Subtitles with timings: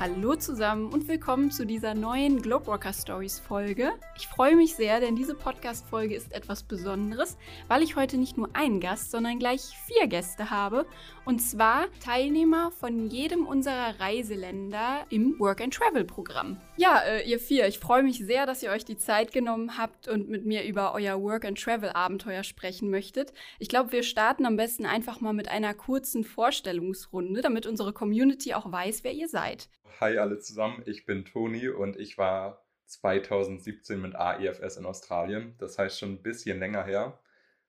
[0.00, 3.92] Hallo zusammen und willkommen zu dieser neuen Globerocker Stories Folge.
[4.16, 8.38] Ich freue mich sehr, denn diese Podcast Folge ist etwas Besonderes, weil ich heute nicht
[8.38, 10.86] nur einen Gast, sondern gleich vier Gäste habe
[11.26, 16.56] und zwar Teilnehmer von jedem unserer Reiseländer im Work and Travel Programm.
[16.80, 20.06] Ja, äh, ihr vier, ich freue mich sehr, dass ihr euch die Zeit genommen habt
[20.06, 23.32] und mit mir über euer Work and Travel Abenteuer sprechen möchtet.
[23.58, 28.54] Ich glaube, wir starten am besten einfach mal mit einer kurzen Vorstellungsrunde, damit unsere Community
[28.54, 29.68] auch weiß, wer ihr seid.
[29.98, 35.78] Hi alle zusammen, ich bin Toni und ich war 2017 mit AEFS in Australien, das
[35.78, 37.18] heißt schon ein bisschen länger her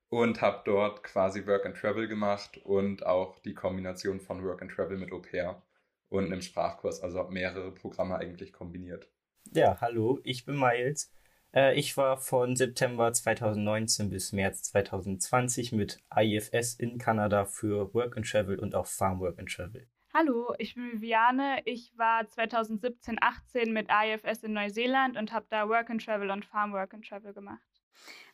[0.10, 4.72] und habe dort quasi Work and Travel gemacht und auch die Kombination von Work and
[4.72, 5.64] Travel mit Au pair
[6.10, 9.10] und einem Sprachkurs, also habe mehrere Programme eigentlich kombiniert.
[9.52, 11.12] Ja, hallo, ich bin Miles.
[11.54, 18.18] Äh, ich war von September 2019 bis März 2020 mit AIFS in Kanada für Work
[18.18, 19.88] and Travel und auch Farm Work and Travel.
[20.14, 21.62] Hallo, ich bin Viviane.
[21.66, 26.46] Ich war 2017, 18 mit IFS in Neuseeland und habe da Work and Travel und
[26.46, 27.62] Farm Work and Travel gemacht.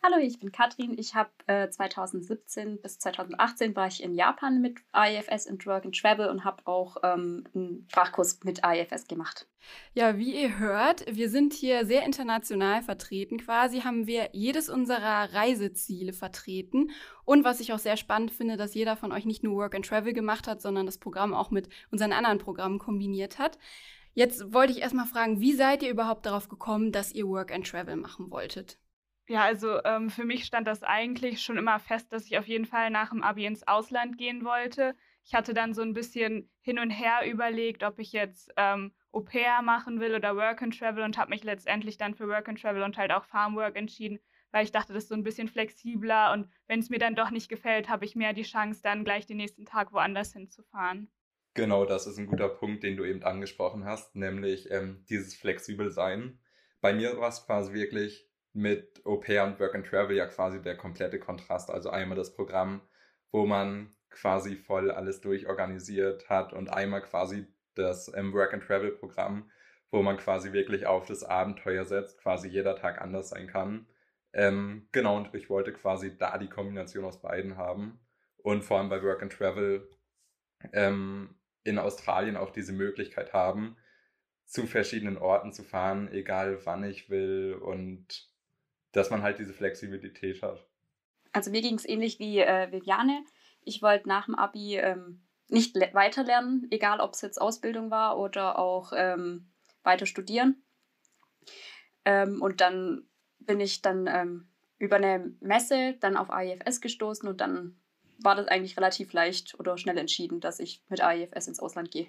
[0.08, 0.96] Hallo, ich bin Katrin.
[1.00, 6.00] Ich habe äh, 2017 bis 2018 war ich in Japan mit IFS und Work and
[6.00, 9.48] Travel und habe auch ähm, einen Sprachkurs mit IFS gemacht.
[9.96, 13.40] Ja, wie ihr hört, wir sind hier sehr international vertreten.
[13.40, 16.92] Quasi haben wir jedes unserer Reiseziele vertreten.
[17.24, 19.88] Und was ich auch sehr spannend finde, dass jeder von euch nicht nur Work and
[19.88, 23.58] Travel gemacht hat, sondern das Programm auch mit unseren anderen Programmen kombiniert hat.
[24.14, 27.68] Jetzt wollte ich erstmal fragen, wie seid ihr überhaupt darauf gekommen, dass ihr Work and
[27.68, 28.78] Travel machen wolltet?
[29.28, 32.66] Ja, also ähm, für mich stand das eigentlich schon immer fest, dass ich auf jeden
[32.66, 34.96] Fall nach dem Abi ins Ausland gehen wollte.
[35.24, 39.22] Ich hatte dann so ein bisschen hin und her überlegt, ob ich jetzt ähm, Au
[39.22, 42.62] pair machen will oder Work and Travel und habe mich letztendlich dann für Work and
[42.62, 44.20] Travel und halt auch Farmwork entschieden,
[44.52, 47.32] weil ich dachte, das ist so ein bisschen flexibler und wenn es mir dann doch
[47.32, 51.10] nicht gefällt, habe ich mehr die Chance, dann gleich den nächsten Tag woanders hinzufahren.
[51.56, 55.90] Genau, das ist ein guter Punkt, den du eben angesprochen hast, nämlich ähm, dieses flexibel
[55.90, 56.38] sein.
[56.82, 60.62] Bei mir war es quasi wirklich, mit Au pair und Work and Travel ja quasi
[60.62, 61.70] der komplette Kontrast.
[61.70, 62.82] Also einmal das Programm,
[63.32, 68.92] wo man quasi voll alles durchorganisiert hat und einmal quasi das ähm, Work and Travel
[68.92, 69.52] Programm,
[69.92, 73.88] wo man quasi wirklich auf das Abenteuer setzt, quasi jeder Tag anders sein kann.
[74.32, 78.00] Ähm, genau, und ich wollte quasi da die Kombination aus beiden haben.
[78.38, 79.90] Und vor allem bei Work and Travel
[80.72, 83.76] ähm, in Australien auch diese Möglichkeit haben,
[84.46, 88.30] zu verschiedenen Orten zu fahren, egal wann ich will und
[88.96, 90.66] dass man halt diese Flexibilität hat.
[91.34, 93.24] Also mir ging es ähnlich wie äh, Viviane.
[93.64, 98.58] Ich wollte nach dem Abi ähm, nicht weiterlernen, egal ob es jetzt Ausbildung war oder
[98.58, 99.52] auch ähm,
[99.84, 100.64] weiter studieren.
[102.06, 103.08] Ähm, und dann
[103.40, 104.48] bin ich dann ähm,
[104.78, 107.76] über eine Messe dann auf AIFS gestoßen und dann
[108.20, 112.08] war das eigentlich relativ leicht oder schnell entschieden, dass ich mit AIFS ins Ausland gehe.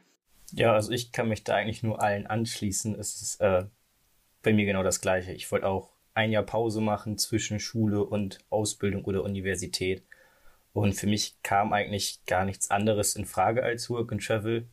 [0.53, 2.95] Ja, also ich kann mich da eigentlich nur allen anschließen.
[2.95, 3.65] Es ist äh,
[4.43, 5.33] bei mir genau das Gleiche.
[5.33, 10.03] Ich wollte auch ein Jahr Pause machen zwischen Schule und Ausbildung oder Universität.
[10.73, 14.69] Und für mich kam eigentlich gar nichts anderes in Frage als Work and Travel.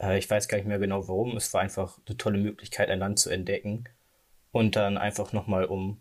[0.00, 1.36] Äh, ich weiß gar nicht mehr genau warum.
[1.36, 3.84] Es war einfach eine tolle Möglichkeit, ein Land zu entdecken.
[4.50, 6.00] Und dann einfach nochmal, um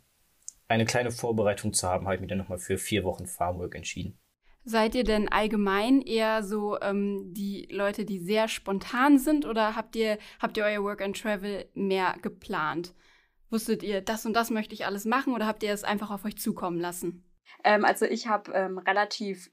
[0.67, 4.17] eine kleine Vorbereitung zu haben, habe ich mich dann nochmal für vier Wochen Farmwork entschieden.
[4.63, 9.95] Seid ihr denn allgemein eher so ähm, die Leute, die sehr spontan sind oder habt
[9.95, 12.93] ihr, habt ihr euer Work and Travel mehr geplant?
[13.49, 16.25] Wusstet ihr, das und das möchte ich alles machen oder habt ihr es einfach auf
[16.25, 17.23] euch zukommen lassen?
[17.63, 19.51] Ähm, also ich habe ähm, relativ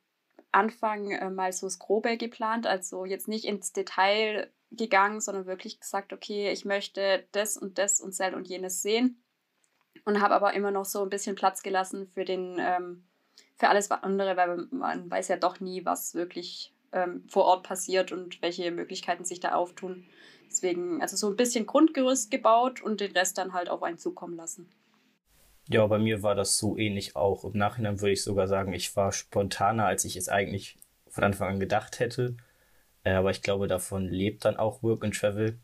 [0.51, 5.81] Anfang äh, mal so das Grobe geplant, also jetzt nicht ins Detail gegangen, sondern wirklich
[5.81, 9.23] gesagt, okay, ich möchte das und das und sel und jenes sehen
[10.05, 13.05] und habe aber immer noch so ein bisschen Platz gelassen für den ähm,
[13.57, 18.13] für alles andere, weil man weiß ja doch nie, was wirklich ähm, vor Ort passiert
[18.13, 20.07] und welche Möglichkeiten sich da auftun.
[20.55, 24.37] Deswegen, also so ein bisschen Grundgerüst gebaut und den Rest dann halt auf einen zukommen
[24.37, 24.69] lassen.
[25.69, 27.45] Ja, bei mir war das so ähnlich auch.
[27.45, 30.77] Im Nachhinein würde ich sogar sagen, ich war spontaner, als ich es eigentlich
[31.09, 32.37] von Anfang an gedacht hätte.
[33.03, 35.59] Äh, aber ich glaube, davon lebt dann auch Work and Travel.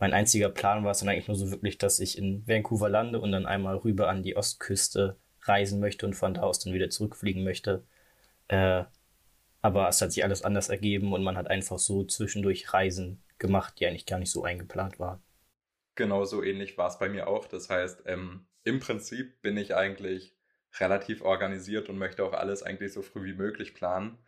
[0.00, 3.20] Mein einziger Plan war es dann eigentlich nur so wirklich, dass ich in Vancouver lande
[3.20, 6.90] und dann einmal rüber an die Ostküste reisen möchte und von da aus dann wieder
[6.90, 7.84] zurückfliegen möchte.
[8.48, 8.86] Äh,
[9.66, 13.74] aber es hat sich alles anders ergeben und man hat einfach so zwischendurch Reisen gemacht,
[13.80, 15.20] die eigentlich gar nicht so eingeplant waren.
[15.96, 17.46] Genau so ähnlich war es bei mir auch.
[17.46, 20.36] Das heißt, ähm, im Prinzip bin ich eigentlich
[20.78, 24.18] relativ organisiert und möchte auch alles eigentlich so früh wie möglich planen.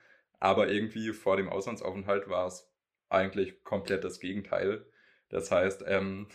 [0.40, 2.68] Aber irgendwie vor dem Auslandsaufenthalt war es
[3.08, 4.86] eigentlich komplett das Gegenteil.
[5.28, 6.26] Das heißt, ähm,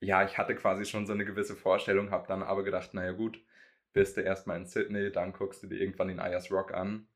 [0.00, 3.40] ja, ich hatte quasi schon so eine gewisse Vorstellung, habe dann aber gedacht, naja gut,
[3.92, 7.06] bist du erstmal in Sydney, dann guckst du dir irgendwann den Ayers Rock an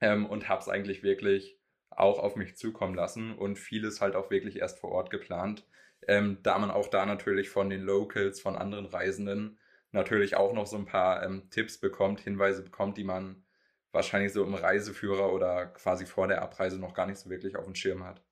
[0.00, 1.58] ähm, und habe es eigentlich wirklich
[1.90, 5.66] auch auf mich zukommen lassen und vieles halt auch wirklich erst vor Ort geplant,
[6.06, 9.58] ähm, da man auch da natürlich von den Locals, von anderen Reisenden
[9.92, 13.44] natürlich auch noch so ein paar ähm, Tipps bekommt, Hinweise bekommt, die man
[13.92, 17.64] wahrscheinlich so im Reiseführer oder quasi vor der Abreise noch gar nicht so wirklich auf
[17.64, 18.22] dem Schirm hat.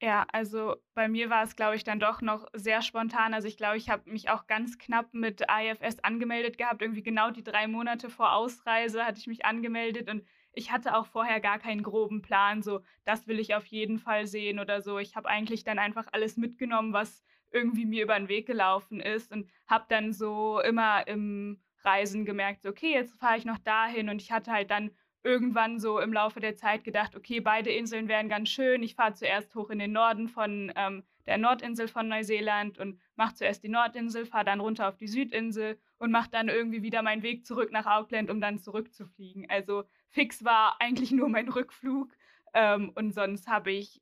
[0.00, 3.32] Ja, also bei mir war es, glaube ich, dann doch noch sehr spontan.
[3.32, 6.82] Also ich glaube, ich habe mich auch ganz knapp mit IFS angemeldet gehabt.
[6.82, 10.24] Irgendwie genau die drei Monate vor Ausreise hatte ich mich angemeldet und
[10.54, 14.26] ich hatte auch vorher gar keinen groben Plan, so das will ich auf jeden Fall
[14.26, 14.98] sehen oder so.
[14.98, 19.32] Ich habe eigentlich dann einfach alles mitgenommen, was irgendwie mir über den Weg gelaufen ist
[19.32, 24.08] und habe dann so immer im Reisen gemerkt, so, okay, jetzt fahre ich noch dahin
[24.08, 24.90] und ich hatte halt dann
[25.22, 28.82] irgendwann so im Laufe der Zeit gedacht, okay, beide Inseln wären ganz schön.
[28.82, 33.34] Ich fahre zuerst hoch in den Norden von ähm, der Nordinsel von Neuseeland und mache
[33.34, 37.22] zuerst die Nordinsel, fahre dann runter auf die Südinsel und mache dann irgendwie wieder meinen
[37.22, 39.48] Weg zurück nach Auckland, um dann zurückzufliegen.
[39.48, 42.16] Also fix war eigentlich nur mein Rückflug
[42.54, 44.00] ähm, und sonst habe ich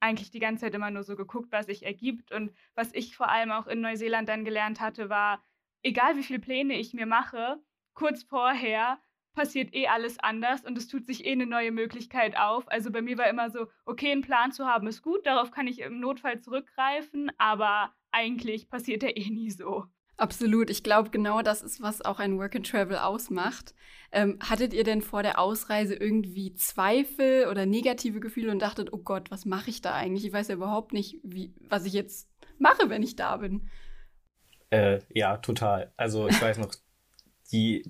[0.00, 2.30] eigentlich die ganze Zeit immer nur so geguckt, was sich ergibt.
[2.30, 5.42] Und was ich vor allem auch in Neuseeland dann gelernt hatte, war,
[5.82, 7.58] egal wie viele Pläne ich mir mache,
[7.94, 9.00] kurz vorher
[9.34, 12.70] passiert eh alles anders und es tut sich eh eine neue Möglichkeit auf.
[12.70, 15.66] Also bei mir war immer so, okay, einen Plan zu haben ist gut, darauf kann
[15.66, 19.86] ich im Notfall zurückgreifen, aber eigentlich passiert er eh nie so.
[20.16, 20.70] Absolut.
[20.70, 23.74] Ich glaube, genau das ist, was auch ein Work and Travel ausmacht.
[24.12, 28.98] Ähm, hattet ihr denn vor der Ausreise irgendwie Zweifel oder negative Gefühle und dachtet, oh
[28.98, 30.24] Gott, was mache ich da eigentlich?
[30.24, 33.68] Ich weiß ja überhaupt nicht, wie, was ich jetzt mache, wenn ich da bin.
[34.70, 35.92] Äh, ja, total.
[35.96, 36.72] Also ich weiß noch,
[37.52, 37.84] die,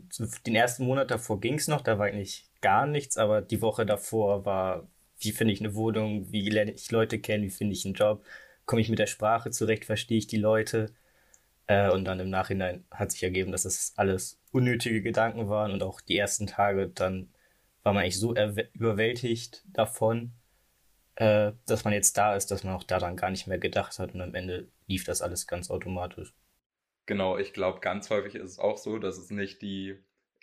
[0.46, 3.87] den ersten Monat davor ging es noch, da war eigentlich gar nichts, aber die Woche
[3.87, 4.88] davor war,
[5.19, 8.25] wie finde ich eine Wohnung, wie lerne ich Leute kennen, wie finde ich einen Job,
[8.64, 10.93] komme ich mit der Sprache zurecht, verstehe ich die Leute.
[11.66, 15.82] Äh, und dann im Nachhinein hat sich ergeben, dass das alles unnötige Gedanken waren und
[15.82, 17.32] auch die ersten Tage, dann
[17.82, 18.34] war man eigentlich so
[18.72, 20.32] überwältigt davon,
[21.16, 24.14] äh, dass man jetzt da ist, dass man auch daran gar nicht mehr gedacht hat
[24.14, 26.34] und am Ende lief das alles ganz automatisch.
[27.06, 29.96] Genau, ich glaube, ganz häufig ist es auch so, dass es nicht die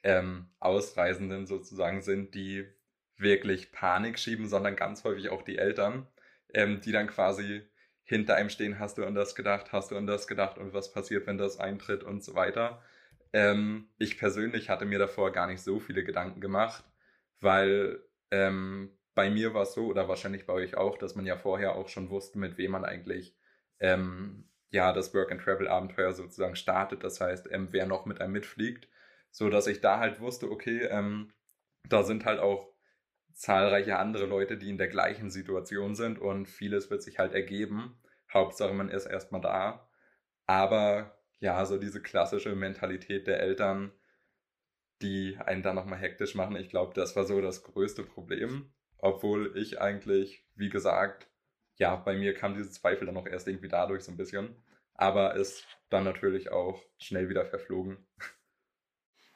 [0.03, 2.65] ähm, Ausreisenden sozusagen sind, die
[3.17, 6.07] wirklich Panik schieben, sondern ganz häufig auch die Eltern,
[6.53, 7.63] ähm, die dann quasi
[8.03, 10.91] hinter einem stehen, hast du an das gedacht, hast du an das gedacht und was
[10.91, 12.81] passiert, wenn das eintritt und so weiter.
[13.31, 16.83] Ähm, ich persönlich hatte mir davor gar nicht so viele Gedanken gemacht,
[17.39, 21.38] weil ähm, bei mir war es so, oder wahrscheinlich bei euch auch, dass man ja
[21.38, 23.35] vorher auch schon wusste, mit wem man eigentlich
[23.79, 27.03] ähm, ja, das Work-and-Travel-Abenteuer sozusagen startet.
[27.03, 28.88] Das heißt, ähm, wer noch mit einem mitfliegt,
[29.31, 31.31] so dass ich da halt wusste, okay, ähm,
[31.88, 32.72] da sind halt auch
[33.33, 38.00] zahlreiche andere Leute, die in der gleichen Situation sind und vieles wird sich halt ergeben.
[38.31, 39.89] Hauptsache, man ist erstmal da.
[40.45, 43.91] Aber ja, so diese klassische Mentalität der Eltern,
[45.01, 48.74] die einen dann nochmal hektisch machen, ich glaube, das war so das größte Problem.
[48.97, 51.27] Obwohl ich eigentlich, wie gesagt,
[51.75, 54.63] ja, bei mir kam diese Zweifel dann auch erst irgendwie dadurch so ein bisschen,
[54.94, 58.07] aber ist dann natürlich auch schnell wieder verflogen.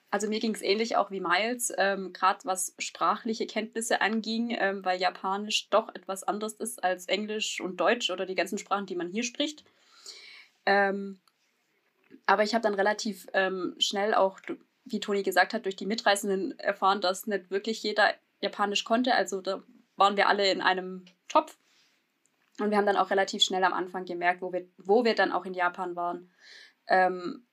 [0.09, 4.86] Also mir ging es ähnlich auch wie Miles, ähm, gerade was sprachliche Kenntnisse anging, ähm,
[4.86, 8.95] weil Japanisch doch etwas anders ist als Englisch und Deutsch oder die ganzen Sprachen, die
[8.95, 9.65] man hier spricht.
[10.65, 11.19] Ähm,
[12.25, 14.39] aber ich habe dann relativ ähm, schnell auch,
[14.86, 19.13] wie Toni gesagt hat, durch die Mitreisenden erfahren, dass nicht wirklich jeder Japanisch konnte.
[19.13, 19.62] Also da
[19.97, 21.57] waren wir alle in einem Topf
[22.59, 25.31] und wir haben dann auch relativ schnell am Anfang gemerkt, wo wir, wo wir dann
[25.31, 26.31] auch in Japan waren.
[26.87, 27.45] Ähm,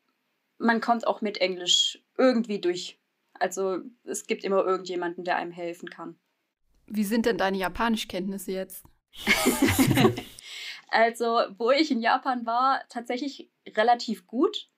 [0.59, 3.01] man kommt auch mit Englisch irgendwie durch.
[3.35, 6.19] Also es gibt immer irgendjemanden, der einem helfen kann.
[6.87, 8.85] Wie sind denn deine Japanischkenntnisse jetzt?
[10.89, 14.71] also, wo ich in Japan war, tatsächlich relativ gut.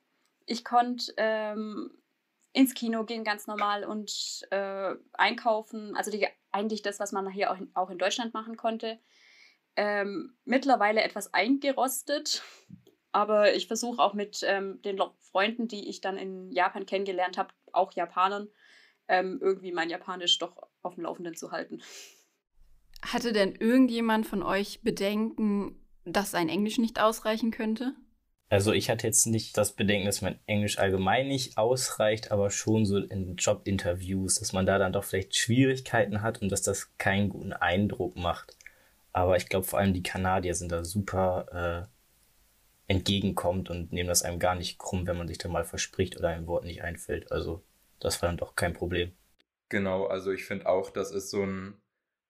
[0.47, 1.91] Ich konnte ähm,
[2.53, 5.97] ins Kino gehen ganz normal und äh, einkaufen.
[5.97, 8.99] Also die, eigentlich das, was man hier auch in, auch in Deutschland machen konnte
[9.77, 12.43] ähm, mittlerweile etwas eingerostet,
[13.17, 17.49] aber ich versuche auch mit ähm, den Freunden, die ich dann in Japan kennengelernt habe,
[17.73, 18.49] auch Japanern,
[19.09, 21.81] ähm, irgendwie mein Japanisch doch auf dem Laufenden zu halten.
[23.01, 27.95] Hatte denn irgendjemand von euch Bedenken, dass sein Englisch nicht ausreichen könnte?
[28.51, 32.85] Also ich hatte jetzt nicht das Bedenken, dass mein Englisch allgemein nicht ausreicht, aber schon
[32.85, 37.31] so in Jobinterviews, dass man da dann doch vielleicht Schwierigkeiten hat und dass das keinen
[37.31, 38.59] guten Eindruck macht.
[39.15, 41.96] Aber ich glaube, vor allem die Kanadier sind da super äh,
[42.89, 46.29] entgegenkommt und nehmen das einem gar nicht krumm, wenn man sich da mal verspricht oder
[46.29, 47.33] ein Wort nicht einfällt.
[47.33, 47.65] Also
[48.01, 49.13] das war dann doch kein Problem.
[49.69, 51.81] Genau, also ich finde auch, das ist so ein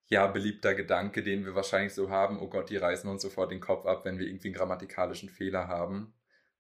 [0.09, 2.41] ja beliebter Gedanke, den wir wahrscheinlich so haben.
[2.41, 5.69] Oh Gott, die reißen uns sofort den Kopf ab, wenn wir irgendwie einen grammatikalischen Fehler
[5.69, 6.15] haben.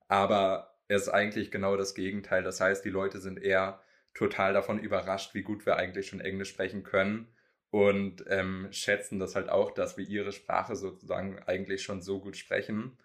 [0.09, 2.43] Aber es ist eigentlich genau das Gegenteil.
[2.43, 3.81] Das heißt, die Leute sind eher
[4.15, 7.29] total davon überrascht, wie gut wir eigentlich schon Englisch sprechen können
[7.71, 12.37] und ähm, schätzen das halt auch, dass wir ihre Sprache sozusagen eigentlich schon so gut
[12.37, 12.97] sprechen.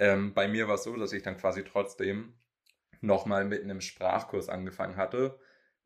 [0.00, 2.34] Ähm, bei mir war es so, dass ich dann quasi trotzdem
[3.02, 5.38] nochmal mit einem Sprachkurs angefangen hatte,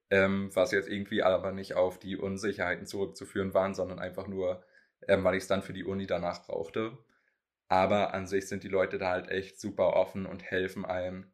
[0.09, 4.65] ähm, was jetzt irgendwie aber nicht auf die Unsicherheiten zurückzuführen waren, sondern einfach nur,
[5.09, 6.97] ähm, weil ich es dann für die Uni danach brauchte.
[7.69, 11.33] Aber an sich sind die Leute da halt echt super offen und helfen einem.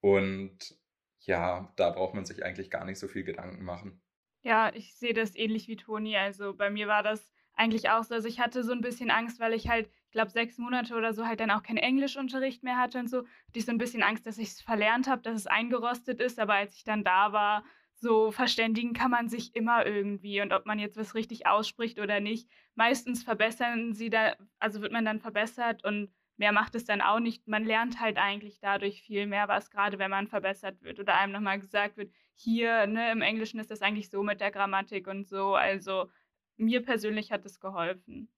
[0.00, 0.76] Und
[1.20, 4.02] ja, da braucht man sich eigentlich gar nicht so viel Gedanken machen.
[4.42, 6.16] Ja, ich sehe das ähnlich wie Toni.
[6.16, 8.14] Also bei mir war das eigentlich auch so.
[8.14, 11.26] Also ich hatte so ein bisschen Angst, weil ich halt, glaube, sechs Monate oder so
[11.26, 13.18] halt dann auch keinen Englischunterricht mehr hatte und so.
[13.18, 16.38] Hatte ich so ein bisschen Angst, dass ich es verlernt habe, dass es eingerostet ist.
[16.38, 17.64] Aber als ich dann da war,
[18.00, 20.40] so verständigen kann man sich immer irgendwie.
[20.40, 24.92] Und ob man jetzt was richtig ausspricht oder nicht, meistens verbessern sie da, also wird
[24.92, 27.48] man dann verbessert und mehr macht es dann auch nicht.
[27.48, 31.32] Man lernt halt eigentlich dadurch viel mehr, was gerade wenn man verbessert wird oder einem
[31.32, 35.28] nochmal gesagt wird, hier ne, im Englischen ist das eigentlich so mit der Grammatik und
[35.28, 35.54] so.
[35.54, 36.08] Also
[36.56, 38.28] mir persönlich hat es geholfen.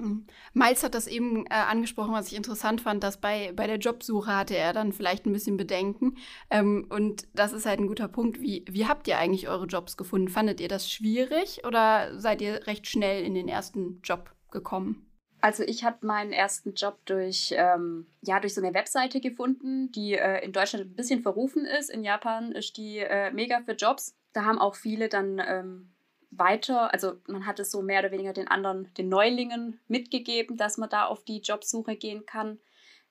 [0.00, 0.26] Mhm.
[0.54, 4.34] Miles hat das eben äh, angesprochen, was ich interessant fand, dass bei, bei der Jobsuche
[4.34, 6.16] hatte er dann vielleicht ein bisschen Bedenken.
[6.50, 8.40] Ähm, und das ist halt ein guter Punkt.
[8.40, 10.28] Wie, wie habt ihr eigentlich eure Jobs gefunden?
[10.28, 15.06] Fandet ihr das schwierig oder seid ihr recht schnell in den ersten Job gekommen?
[15.42, 20.12] Also ich habe meinen ersten Job durch, ähm, ja, durch so eine Webseite gefunden, die
[20.14, 21.90] äh, in Deutschland ein bisschen verrufen ist.
[21.90, 24.14] In Japan ist die äh, mega für Jobs.
[24.34, 25.90] Da haben auch viele dann ähm,
[26.30, 30.78] weiter, also man hat es so mehr oder weniger den anderen, den Neulingen mitgegeben, dass
[30.78, 32.58] man da auf die Jobsuche gehen kann.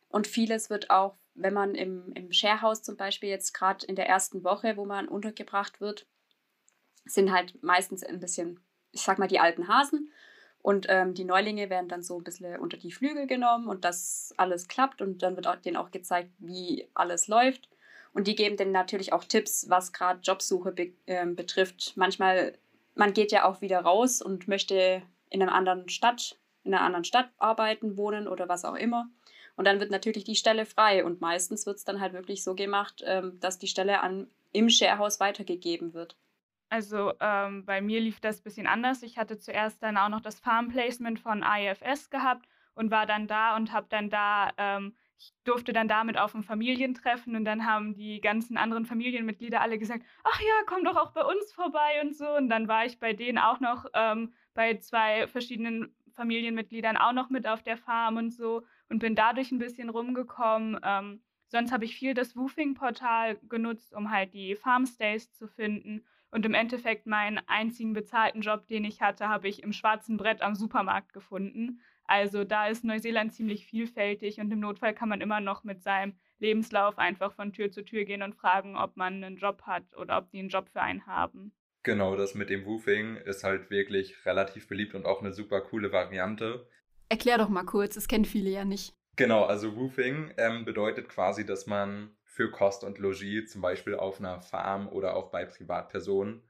[0.09, 4.07] Und vieles wird auch, wenn man im, im Sharehouse zum Beispiel jetzt gerade in der
[4.07, 6.05] ersten Woche, wo man untergebracht wird,
[7.05, 8.59] sind halt meistens ein bisschen,
[8.91, 10.11] ich sag mal, die alten Hasen.
[10.61, 14.33] Und ähm, die Neulinge werden dann so ein bisschen unter die Flügel genommen und das
[14.37, 17.69] alles klappt und dann wird auch, denen auch gezeigt, wie alles läuft.
[18.13, 21.93] Und die geben denen natürlich auch Tipps, was gerade Jobsuche be äh, betrifft.
[21.95, 22.57] Manchmal,
[22.95, 27.05] man geht ja auch wieder raus und möchte in einer anderen Stadt, in einer anderen
[27.05, 29.09] Stadt arbeiten, wohnen oder was auch immer.
[29.55, 31.03] Und dann wird natürlich die Stelle frei.
[31.03, 34.69] Und meistens wird es dann halt wirklich so gemacht, ähm, dass die Stelle an, im
[34.69, 36.15] Sharehouse weitergegeben wird.
[36.69, 39.03] Also ähm, bei mir lief das ein bisschen anders.
[39.03, 43.27] Ich hatte zuerst dann auch noch das Farm Placement von IFS gehabt und war dann
[43.27, 47.65] da und habe dann da, ähm, ich durfte dann damit auf ein Familientreffen und dann
[47.65, 52.01] haben die ganzen anderen Familienmitglieder alle gesagt, ach ja, komm doch auch bei uns vorbei
[52.01, 52.29] und so.
[52.37, 57.29] Und dann war ich bei denen auch noch ähm, bei zwei verschiedenen Familienmitgliedern auch noch
[57.29, 60.79] mit auf der Farm und so und bin dadurch ein bisschen rumgekommen.
[60.83, 66.05] Ähm, sonst habe ich viel das Woofing-Portal genutzt, um halt die Farmstays zu finden.
[66.31, 70.41] Und im Endeffekt meinen einzigen bezahlten Job, den ich hatte, habe ich im schwarzen Brett
[70.41, 71.81] am Supermarkt gefunden.
[72.09, 76.15] Also da ist Neuseeland ziemlich vielfältig und im Notfall kann man immer noch mit seinem
[76.39, 80.17] Lebenslauf einfach von Tür zu Tür gehen und fragen, ob man einen Job hat oder
[80.17, 81.51] ob die einen Job für einen haben.
[81.83, 85.91] Genau, das mit dem Woofing ist halt wirklich relativ beliebt und auch eine super coole
[85.91, 86.67] Variante.
[87.09, 88.91] Erklär doch mal kurz, das kennen viele ja nicht.
[89.15, 94.19] Genau, also Woofing ähm, bedeutet quasi, dass man für Kost und Logis, zum Beispiel auf
[94.19, 96.41] einer Farm oder auch bei Privatpersonen,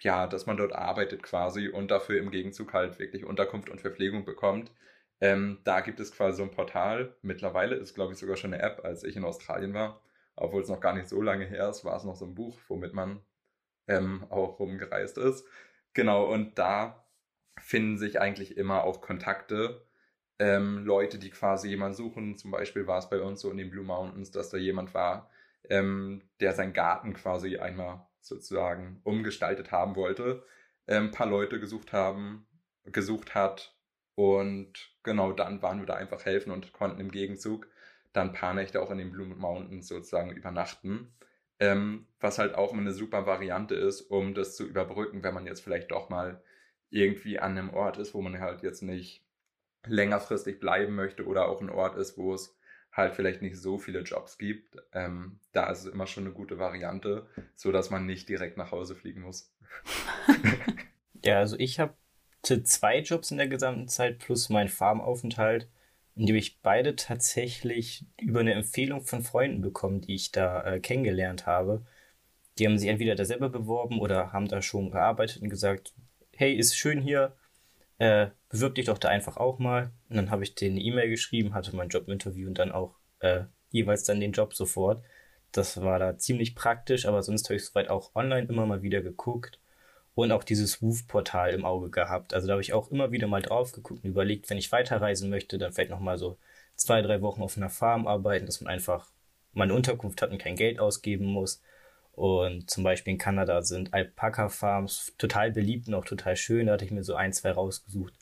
[0.00, 4.24] ja, dass man dort arbeitet quasi und dafür im Gegenzug halt wirklich Unterkunft und Verpflegung
[4.24, 4.72] bekommt.
[5.20, 7.16] Ähm, da gibt es quasi so ein Portal.
[7.22, 10.00] Mittlerweile ist, glaube ich, sogar schon eine App, als ich in Australien war.
[10.36, 12.58] Obwohl es noch gar nicht so lange her ist, war es noch so ein Buch,
[12.68, 13.20] womit man
[13.86, 15.46] ähm, auch rumgereist ist.
[15.92, 17.04] Genau, und da
[17.60, 19.86] finden sich eigentlich immer auch Kontakte
[20.38, 22.36] ähm, Leute, die quasi jemanden suchen.
[22.36, 25.30] Zum Beispiel war es bei uns so in den Blue Mountains, dass da jemand war,
[25.70, 30.44] ähm, der seinen Garten quasi einmal sozusagen umgestaltet haben wollte,
[30.86, 32.46] ein ähm, paar Leute gesucht haben,
[32.84, 33.76] gesucht hat
[34.14, 37.68] und genau dann waren wir da einfach helfen und konnten im Gegenzug
[38.12, 41.12] dann ein paar Nächte auch in den Blue Mountains sozusagen übernachten.
[41.60, 45.60] Ähm, was halt auch eine super Variante ist, um das zu überbrücken, wenn man jetzt
[45.60, 46.42] vielleicht doch mal
[46.90, 49.24] irgendwie an einem Ort ist, wo man halt jetzt nicht
[49.86, 52.56] längerfristig bleiben möchte oder auch ein Ort ist, wo es
[52.92, 56.58] halt vielleicht nicht so viele Jobs gibt, ähm, da ist es immer schon eine gute
[56.58, 59.52] Variante, so dass man nicht direkt nach Hause fliegen muss.
[61.24, 61.94] ja, also ich habe
[62.44, 65.68] zwei Jobs in der gesamten Zeit plus meinen Farmaufenthalt,
[66.14, 70.80] in dem ich beide tatsächlich über eine Empfehlung von Freunden bekommen, die ich da äh,
[70.80, 71.86] kennengelernt habe.
[72.58, 75.94] Die haben sich entweder da selber beworben oder haben da schon gearbeitet und gesagt,
[76.32, 77.34] hey, ist schön hier,
[77.98, 79.90] äh, bewirb dich doch da einfach auch mal.
[80.08, 83.44] Und dann habe ich denen eine E-Mail geschrieben, hatte mein Jobinterview und dann auch äh,
[83.70, 85.04] jeweils dann den Job sofort.
[85.52, 89.02] Das war da ziemlich praktisch, aber sonst habe ich soweit auch online immer mal wieder
[89.02, 89.58] geguckt
[90.14, 92.34] und auch dieses Woof-Portal im Auge gehabt.
[92.34, 95.30] Also da habe ich auch immer wieder mal drauf geguckt und überlegt, wenn ich weiterreisen
[95.30, 96.38] möchte, dann vielleicht nochmal so
[96.76, 99.10] zwei, drei Wochen auf einer Farm arbeiten, dass man einfach
[99.52, 101.62] mal eine Unterkunft hat und kein Geld ausgeben muss.
[102.12, 106.66] Und zum Beispiel in Kanada sind Alpaka-Farms total beliebt und auch total schön.
[106.66, 108.14] Da hatte ich mir so ein, zwei rausgesucht,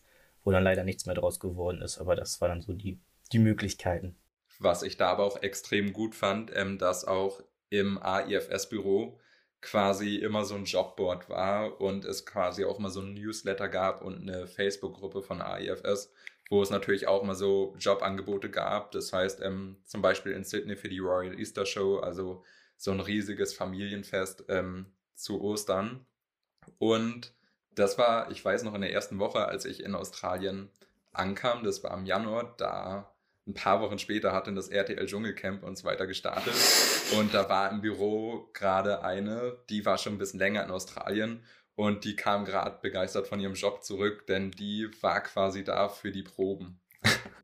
[0.44, 1.98] wo dann leider nichts mehr draus geworden ist.
[1.98, 3.00] Aber das waren dann so die,
[3.32, 4.16] die Möglichkeiten.
[4.58, 9.18] Was ich da aber auch extrem gut fand, ähm, dass auch im AIFS-Büro
[9.62, 14.02] quasi immer so ein Jobboard war und es quasi auch mal so ein Newsletter gab
[14.02, 16.12] und eine Facebook-Gruppe von AIFS,
[16.50, 18.90] wo es natürlich auch mal so Jobangebote gab.
[18.90, 22.44] Das heißt, ähm, zum Beispiel in Sydney für die Royal Easter Show, also
[22.76, 26.04] so ein riesiges Familienfest ähm, zu Ostern.
[26.78, 27.32] Und
[27.70, 30.70] das war, ich weiß noch, in der ersten Woche, als ich in Australien
[31.12, 33.14] ankam, das war im Januar, da
[33.46, 36.54] ein paar Wochen später hat dann das RTL Dschungelcamp uns weiter gestartet.
[37.18, 41.44] Und da war im Büro gerade eine, die war schon ein bisschen länger in Australien
[41.74, 46.10] und die kam gerade begeistert von ihrem Job zurück, denn die war quasi da für
[46.10, 46.80] die Proben.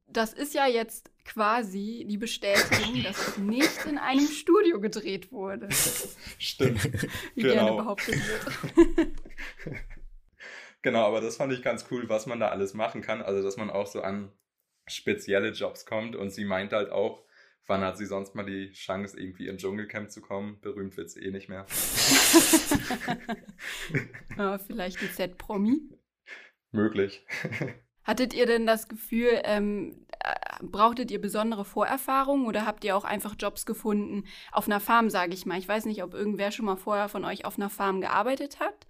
[0.06, 5.68] Das ist ja jetzt quasi die Bestätigung, dass es nicht in einem Studio gedreht wurde.
[6.38, 6.84] Stimmt.
[7.34, 7.54] Wie genau.
[7.54, 9.12] gerne behauptet wird.
[10.82, 13.20] genau, aber das fand ich ganz cool, was man da alles machen kann.
[13.20, 14.32] Also, dass man auch so an
[14.86, 16.16] spezielle Jobs kommt.
[16.16, 17.22] Und sie meint halt auch,
[17.68, 20.58] wann hat sie sonst mal die Chance, irgendwie in Dschungelcamp zu kommen?
[20.60, 21.66] Berühmt wird sie eh nicht mehr.
[24.36, 25.80] ja, vielleicht die Z-Promi.
[26.72, 27.24] Möglich.
[28.04, 33.04] Hattet ihr denn das Gefühl, ähm, äh, brauchtet ihr besondere Vorerfahrungen oder habt ihr auch
[33.04, 35.58] einfach Jobs gefunden auf einer Farm, sage ich mal?
[35.58, 38.86] Ich weiß nicht, ob irgendwer schon mal vorher von euch auf einer Farm gearbeitet hat.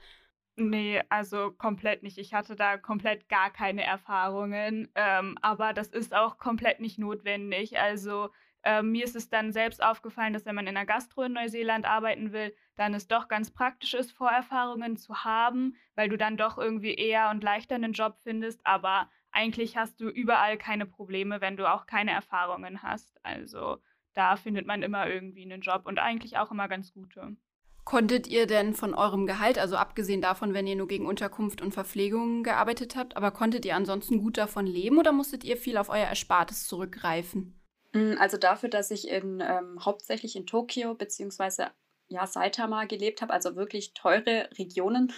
[0.55, 2.19] Nee, also komplett nicht.
[2.19, 7.79] Ich hatte da komplett gar keine Erfahrungen, ähm, aber das ist auch komplett nicht notwendig.
[7.79, 8.31] Also
[8.63, 11.87] äh, mir ist es dann selbst aufgefallen, dass wenn man in der Gastro in Neuseeland
[11.87, 16.59] arbeiten will, dann es doch ganz praktisch ist, Vorerfahrungen zu haben, weil du dann doch
[16.59, 18.61] irgendwie eher und leichter einen Job findest.
[18.65, 23.25] Aber eigentlich hast du überall keine Probleme, wenn du auch keine Erfahrungen hast.
[23.25, 23.79] Also
[24.15, 27.37] da findet man immer irgendwie einen Job und eigentlich auch immer ganz gute.
[27.85, 31.73] Konntet ihr denn von eurem Gehalt, also abgesehen davon, wenn ihr nur gegen Unterkunft und
[31.73, 35.89] Verpflegung gearbeitet habt, aber konntet ihr ansonsten gut davon leben oder musstet ihr viel auf
[35.89, 37.59] euer Erspartes zurückgreifen?
[37.93, 41.67] Mm, also dafür, dass ich in, ähm, hauptsächlich in Tokio bzw.
[42.09, 45.13] Ja, Saitama gelebt habe, also wirklich teure Regionen,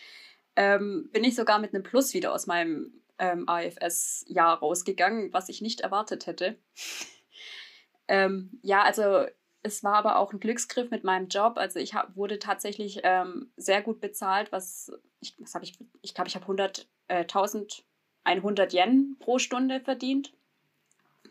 [0.56, 5.62] ähm, bin ich sogar mit einem Plus wieder aus meinem ähm, AFS-Jahr rausgegangen, was ich
[5.62, 6.58] nicht erwartet hätte.
[8.08, 9.26] ähm, ja, also
[9.62, 11.56] es war aber auch ein Glücksgriff mit meinem Job.
[11.56, 16.28] Also ich hab, wurde tatsächlich ähm, sehr gut bezahlt, was, ich, habe ich, ich glaube,
[16.28, 20.32] ich habe 100, äh, 1100 Yen pro Stunde verdient.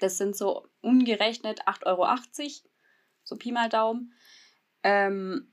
[0.01, 2.07] Das sind so umgerechnet 8,80 Euro,
[3.23, 4.13] so Pi mal Daumen.
[4.83, 5.51] Ähm,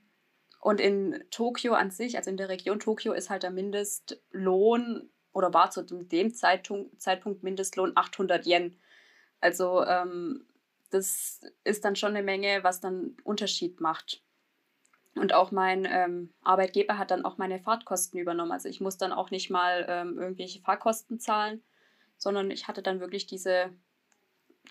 [0.61, 5.53] und in Tokio an sich, also in der Region Tokio, ist halt der Mindestlohn oder
[5.53, 8.77] war zu dem Zeitpunkt, Zeitpunkt Mindestlohn 800 Yen.
[9.39, 10.45] Also ähm,
[10.89, 14.23] das ist dann schon eine Menge, was dann Unterschied macht.
[15.15, 18.51] Und auch mein ähm, Arbeitgeber hat dann auch meine Fahrtkosten übernommen.
[18.51, 21.63] Also ich muss dann auch nicht mal ähm, irgendwelche Fahrkosten zahlen,
[22.17, 23.71] sondern ich hatte dann wirklich diese,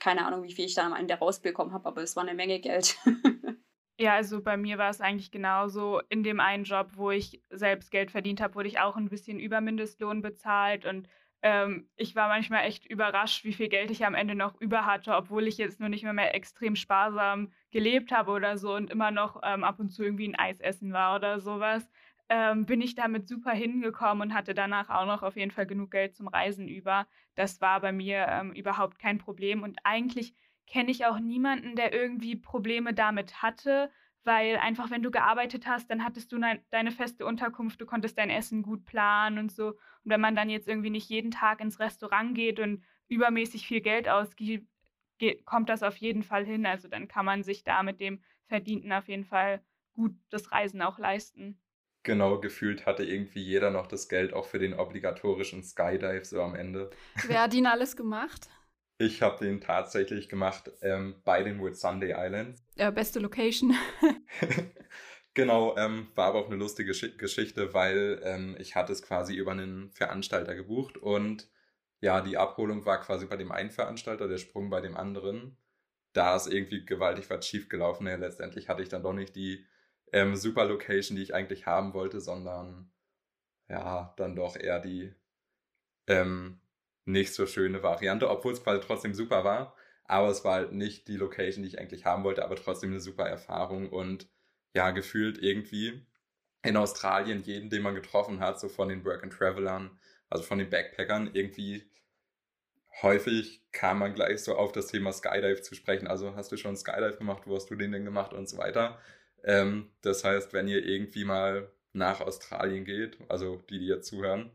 [0.00, 2.60] keine Ahnung, wie viel ich dann am Ende rausbekommen habe, aber es war eine Menge
[2.60, 2.96] Geld.
[3.98, 6.00] ja, also bei mir war es eigentlich genauso.
[6.08, 9.38] In dem einen Job, wo ich selbst Geld verdient habe, wurde ich auch ein bisschen
[9.38, 11.08] über Mindestlohn bezahlt und
[11.42, 15.14] ähm, ich war manchmal echt überrascht, wie viel Geld ich am Ende noch über hatte,
[15.14, 19.12] obwohl ich jetzt nur nicht mehr, mehr extrem sparsam gelebt habe oder so und immer
[19.12, 21.88] noch ähm, ab und zu irgendwie ein Eis essen war oder sowas.
[22.30, 25.90] Ähm, bin ich damit super hingekommen und hatte danach auch noch auf jeden Fall genug
[25.90, 27.06] Geld zum Reisen über.
[27.34, 30.34] Das war bei mir ähm, überhaupt kein Problem und eigentlich
[30.66, 33.90] kenne ich auch niemanden, der irgendwie Probleme damit hatte,
[34.24, 38.18] weil einfach, wenn du gearbeitet hast, dann hattest du ne, deine feste Unterkunft, du konntest
[38.18, 39.68] dein Essen gut planen und so.
[39.68, 43.80] Und wenn man dann jetzt irgendwie nicht jeden Tag ins Restaurant geht und übermäßig viel
[43.80, 44.68] Geld ausgibt,
[45.46, 46.66] kommt das auf jeden Fall hin.
[46.66, 49.62] Also dann kann man sich da mit dem Verdienten auf jeden Fall
[49.94, 51.58] gut das Reisen auch leisten.
[52.02, 56.54] Genau, gefühlt hatte irgendwie jeder noch das Geld auch für den obligatorischen Skydive so am
[56.54, 56.90] Ende.
[57.26, 58.48] Wer hat ihn alles gemacht?
[58.98, 62.64] Ich habe den tatsächlich gemacht ähm, bei den Wood Sunday Islands.
[62.76, 63.74] Ja, beste Location.
[65.34, 69.52] genau, ähm, war aber auch eine lustige Geschichte, weil ähm, ich hatte es quasi über
[69.52, 71.48] einen Veranstalter gebucht und
[72.00, 75.56] ja, die Abholung war quasi bei dem einen Veranstalter, der Sprung bei dem anderen.
[76.12, 78.06] Da ist irgendwie gewaltig was schief gelaufen.
[78.06, 79.66] Ja, letztendlich hatte ich dann doch nicht die
[80.12, 82.90] ähm, super Location, die ich eigentlich haben wollte, sondern
[83.68, 85.14] ja, dann doch eher die
[86.06, 86.60] ähm,
[87.04, 89.74] nicht so schöne Variante, obwohl es quasi trotzdem super war.
[90.04, 93.00] Aber es war halt nicht die Location, die ich eigentlich haben wollte, aber trotzdem eine
[93.00, 94.28] super Erfahrung und
[94.74, 96.06] ja, gefühlt irgendwie
[96.62, 99.98] in Australien jeden, den man getroffen hat, so von den Work and Travelern,
[100.30, 101.90] also von den Backpackern, irgendwie
[103.02, 106.06] häufig kam man gleich so auf das Thema Skydive zu sprechen.
[106.08, 108.98] Also hast du schon Skydive gemacht, wo hast du den denn gemacht und so weiter.
[109.44, 114.50] Ähm, das heißt, wenn ihr irgendwie mal nach Australien geht, also die, die jetzt zuhören,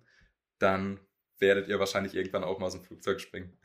[0.60, 1.00] dann
[1.40, 3.58] werdet ihr wahrscheinlich irgendwann auch mal aus dem Flugzeug springen.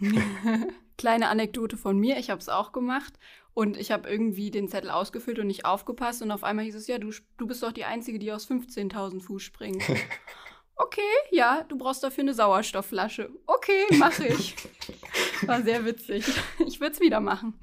[0.98, 3.14] Kleine Anekdote von mir, ich habe es auch gemacht
[3.54, 6.86] und ich habe irgendwie den Zettel ausgefüllt und nicht aufgepasst und auf einmal hieß es,
[6.86, 9.82] ja, du, du bist doch die Einzige, die aus 15.000 Fuß springt.
[10.76, 11.00] okay,
[11.30, 13.30] ja, du brauchst dafür eine Sauerstoffflasche.
[13.46, 14.56] Okay, mache ich.
[15.46, 16.26] War sehr witzig.
[16.66, 17.54] Ich würde es wieder machen.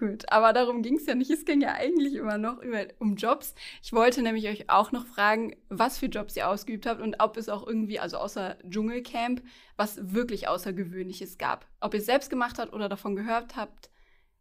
[0.00, 1.30] Gut, aber darum ging es ja nicht.
[1.30, 3.54] Es ging ja eigentlich immer noch über, um Jobs.
[3.82, 7.36] Ich wollte nämlich euch auch noch fragen, was für Jobs ihr ausgeübt habt und ob
[7.36, 9.42] es auch irgendwie, also außer Dschungelcamp,
[9.76, 11.66] was wirklich Außergewöhnliches gab.
[11.80, 13.90] Ob ihr es selbst gemacht habt oder davon gehört habt,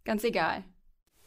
[0.05, 0.63] ganz egal.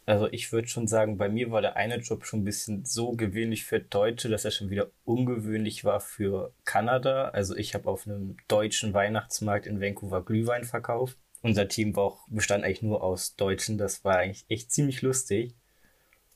[0.06, 3.12] Also ich würde schon sagen, bei mir war der eine Job schon ein bisschen so
[3.12, 7.28] gewöhnlich für Deutsche, dass er schon wieder ungewöhnlich war für Kanada.
[7.28, 12.20] Also ich habe auf einem deutschen Weihnachtsmarkt in Vancouver Glühwein verkauft unser Team war auch,
[12.28, 13.78] bestand eigentlich nur aus Deutschen.
[13.78, 15.54] Das war eigentlich echt ziemlich lustig.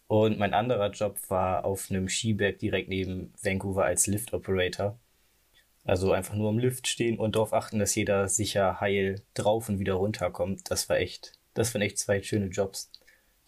[0.08, 4.98] Und mein anderer Job war auf einem Skiberg direkt neben Vancouver als Lift Operator.
[5.84, 9.78] Also einfach nur im Lift stehen und darauf achten, dass jeder sicher heil drauf und
[9.78, 10.70] wieder runterkommt.
[10.70, 12.90] Das war echt, das waren echt zwei schöne Jobs,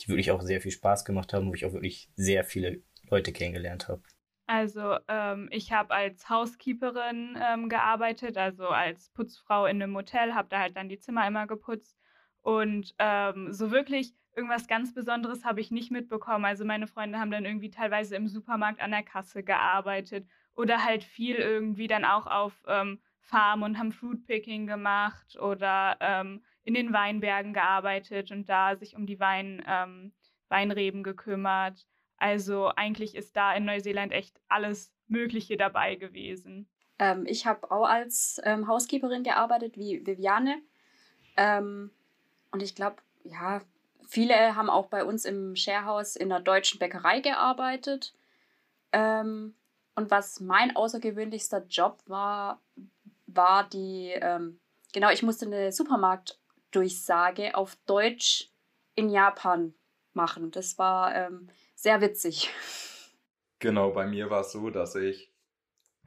[0.00, 3.32] die wirklich auch sehr viel Spaß gemacht haben, wo ich auch wirklich sehr viele Leute
[3.32, 4.02] kennengelernt habe.
[4.48, 10.48] Also ähm, ich habe als Housekeeperin ähm, gearbeitet, also als Putzfrau in einem Hotel, habe
[10.48, 11.98] da halt dann die Zimmer immer geputzt.
[12.40, 16.46] Und ähm, so wirklich irgendwas ganz Besonderes habe ich nicht mitbekommen.
[16.46, 21.04] Also meine Freunde haben dann irgendwie teilweise im Supermarkt an der Kasse gearbeitet oder halt
[21.04, 26.94] viel irgendwie dann auch auf ähm, Farm und haben Fruitpicking gemacht oder ähm, in den
[26.94, 30.14] Weinbergen gearbeitet und da sich um die Wein, ähm,
[30.48, 31.86] Weinreben gekümmert.
[32.18, 36.68] Also eigentlich ist da in Neuseeland echt alles Mögliche dabei gewesen.
[36.98, 40.60] Ähm, ich habe auch als ähm, Housekeeperin gearbeitet, wie Viviane.
[41.36, 41.90] Ähm,
[42.50, 43.60] und ich glaube, ja,
[44.06, 48.14] viele haben auch bei uns im Sharehouse in der deutschen Bäckerei gearbeitet.
[48.92, 49.54] Ähm,
[49.94, 52.60] und was mein außergewöhnlichster Job war,
[53.26, 54.60] war die, ähm,
[54.92, 58.50] genau, ich musste eine Supermarktdurchsage auf Deutsch
[58.94, 59.74] in Japan
[60.14, 60.50] machen.
[60.50, 61.48] Das war ähm,
[61.78, 62.50] sehr witzig.
[63.60, 65.32] Genau, bei mir war es so, dass ich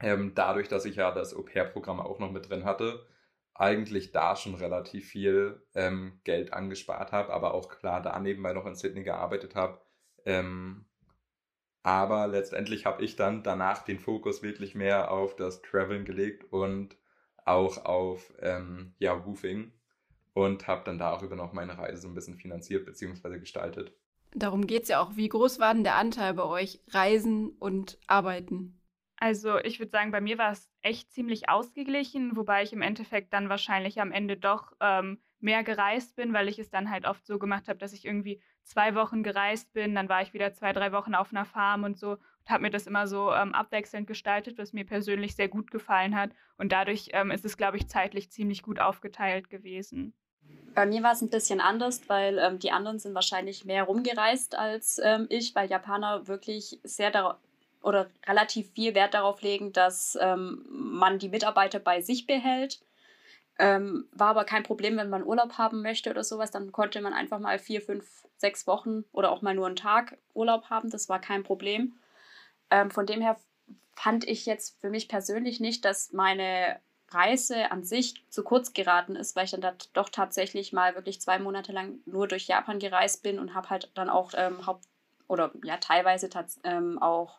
[0.00, 3.06] ähm, dadurch, dass ich ja das Au-pair-Programm auch noch mit drin hatte,
[3.54, 8.66] eigentlich da schon relativ viel ähm, Geld angespart habe, aber auch klar da nebenbei noch
[8.66, 9.80] in Sydney gearbeitet habe.
[10.26, 10.86] Ähm,
[11.82, 16.96] aber letztendlich habe ich dann danach den Fokus wirklich mehr auf das Traveln gelegt und
[17.44, 19.72] auch auf ähm, ja, Roofing
[20.34, 23.38] und habe dann darüber noch meine Reise so ein bisschen finanziert bzw.
[23.38, 23.92] gestaltet.
[24.34, 25.16] Darum geht es ja auch.
[25.16, 26.80] Wie groß war denn der Anteil bei euch?
[26.88, 28.80] Reisen und Arbeiten?
[29.16, 33.32] Also ich würde sagen, bei mir war es echt ziemlich ausgeglichen, wobei ich im Endeffekt
[33.32, 37.24] dann wahrscheinlich am Ende doch ähm, mehr gereist bin, weil ich es dann halt oft
[37.24, 40.72] so gemacht habe, dass ich irgendwie zwei Wochen gereist bin, dann war ich wieder zwei,
[40.72, 44.06] drei Wochen auf einer Farm und so und habe mir das immer so ähm, abwechselnd
[44.06, 46.30] gestaltet, was mir persönlich sehr gut gefallen hat.
[46.56, 50.14] Und dadurch ähm, ist es, glaube ich, zeitlich ziemlich gut aufgeteilt gewesen.
[50.74, 54.54] Bei mir war es ein bisschen anders, weil ähm, die anderen sind wahrscheinlich mehr rumgereist
[54.54, 57.36] als ähm, ich, weil Japaner wirklich sehr darauf
[57.82, 62.80] oder relativ viel Wert darauf legen, dass ähm, man die Mitarbeiter bei sich behält.
[63.58, 67.12] Ähm, war aber kein Problem, wenn man Urlaub haben möchte oder sowas, dann konnte man
[67.12, 70.90] einfach mal vier, fünf, sechs Wochen oder auch mal nur einen Tag Urlaub haben.
[70.90, 71.94] Das war kein Problem.
[72.70, 73.36] Ähm, von dem her
[73.94, 76.80] fand ich jetzt für mich persönlich nicht, dass meine
[77.14, 81.20] Reise an sich zu kurz geraten ist, weil ich dann da doch tatsächlich mal wirklich
[81.20, 84.86] zwei Monate lang nur durch Japan gereist bin und habe halt dann auch ähm, Haupt-
[85.28, 86.28] oder ja teilweise
[86.64, 87.38] ähm, auch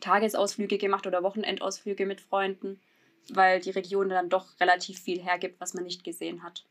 [0.00, 2.80] Tagesausflüge gemacht oder Wochenendausflüge mit Freunden,
[3.32, 6.64] weil die Region dann doch relativ viel hergibt, was man nicht gesehen hat.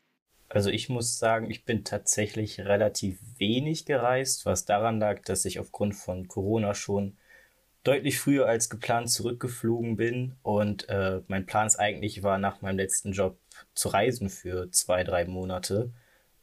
[0.48, 5.58] Also ich muss sagen, ich bin tatsächlich relativ wenig gereist, was daran lag, dass ich
[5.58, 7.16] aufgrund von Corona schon
[7.84, 12.78] deutlich früher als geplant zurückgeflogen bin und äh, mein Plan ist eigentlich war, nach meinem
[12.78, 13.38] letzten Job
[13.74, 15.92] zu reisen für zwei, drei Monate.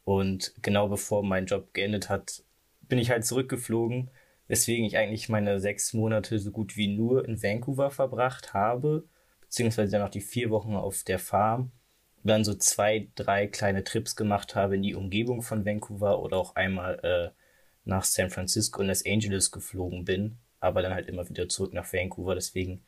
[0.04, 2.44] Und genau bevor mein Job geendet hat,
[2.82, 4.10] bin ich halt zurückgeflogen,
[4.48, 9.04] weswegen ich eigentlich meine sechs Monate so gut wie nur in Vancouver verbracht habe,
[9.40, 11.72] beziehungsweise dann noch die vier Wochen auf der Farm
[12.22, 16.36] und dann so zwei, drei kleine Trips gemacht habe in die Umgebung von Vancouver oder
[16.36, 17.30] auch einmal äh,
[17.84, 21.92] nach San Francisco und Los Angeles geflogen bin aber dann halt immer wieder zurück nach
[21.92, 22.34] Vancouver.
[22.34, 22.84] Deswegen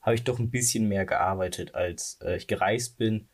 [0.00, 3.28] habe ich doch ein bisschen mehr gearbeitet, als äh, ich gereist bin,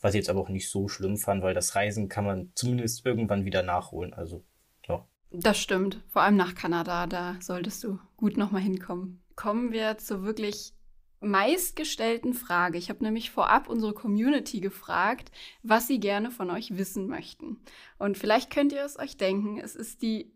[0.00, 3.04] was ich jetzt aber auch nicht so schlimm fand, weil das Reisen kann man zumindest
[3.04, 4.14] irgendwann wieder nachholen.
[4.14, 4.44] Also,
[4.88, 5.06] ja.
[5.30, 6.02] Das stimmt.
[6.08, 9.22] Vor allem nach Kanada, da solltest du gut nochmal hinkommen.
[9.36, 10.72] Kommen wir zur wirklich
[11.20, 12.78] meistgestellten Frage.
[12.78, 17.58] Ich habe nämlich vorab unsere Community gefragt, was sie gerne von euch wissen möchten.
[17.98, 20.33] Und vielleicht könnt ihr es euch denken, es ist die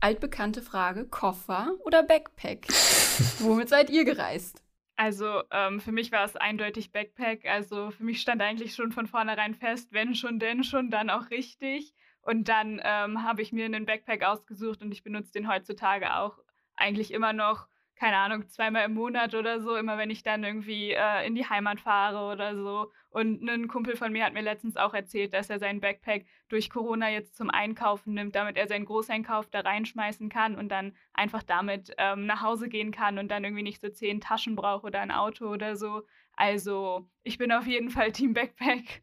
[0.00, 2.66] Altbekannte Frage: Koffer oder Backpack?
[3.38, 4.64] Womit seid ihr gereist?
[4.96, 7.46] Also ähm, für mich war es eindeutig Backpack.
[7.46, 11.30] Also für mich stand eigentlich schon von vornherein fest, wenn schon, denn schon, dann auch
[11.30, 11.94] richtig.
[12.22, 16.38] Und dann ähm, habe ich mir einen Backpack ausgesucht und ich benutze den heutzutage auch
[16.76, 17.66] eigentlich immer noch
[18.00, 21.44] keine Ahnung, zweimal im Monat oder so, immer wenn ich dann irgendwie äh, in die
[21.44, 22.90] Heimat fahre oder so.
[23.10, 26.70] Und ein Kumpel von mir hat mir letztens auch erzählt, dass er seinen Backpack durch
[26.70, 31.42] Corona jetzt zum Einkaufen nimmt, damit er seinen Großeinkauf da reinschmeißen kann und dann einfach
[31.42, 35.00] damit ähm, nach Hause gehen kann und dann irgendwie nicht so zehn Taschen braucht oder
[35.00, 36.00] ein Auto oder so.
[36.32, 39.02] Also ich bin auf jeden Fall Team Backpack.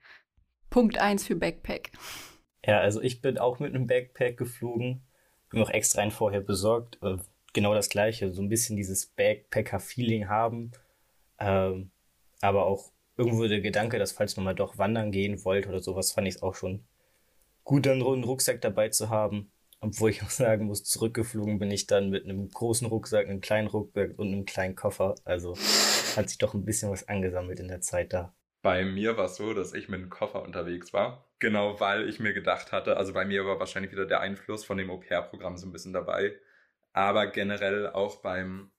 [0.72, 1.92] Punkt 1 für Backpack.
[2.66, 5.06] Ja, also ich bin auch mit einem Backpack geflogen.
[5.52, 7.18] Bin auch extra einen vorher besorgt äh,
[7.54, 10.72] genau das Gleiche, so ein bisschen dieses Backpacker-Feeling haben,
[11.40, 11.92] ähm,
[12.42, 16.12] aber auch irgendwo der Gedanke, dass falls man mal doch wandern gehen wollte oder sowas,
[16.12, 16.84] fand ich es auch schon
[17.64, 19.52] gut, dann einen Rucksack dabei zu haben.
[19.80, 23.68] Obwohl ich auch sagen muss, zurückgeflogen bin ich dann mit einem großen Rucksack, einem kleinen
[23.68, 25.16] Rucksack und einem kleinen Koffer.
[25.24, 25.56] Also
[26.16, 28.34] hat sich doch ein bisschen was angesammelt in der Zeit da.
[28.64, 31.26] Bei mir war es so, dass ich mit einem Koffer unterwegs war.
[31.40, 34.78] Genau, weil ich mir gedacht hatte, also bei mir war wahrscheinlich wieder der Einfluss von
[34.78, 36.34] dem Au-pair-Programm so ein bisschen dabei.
[36.98, 38.72] Aber generell auch beim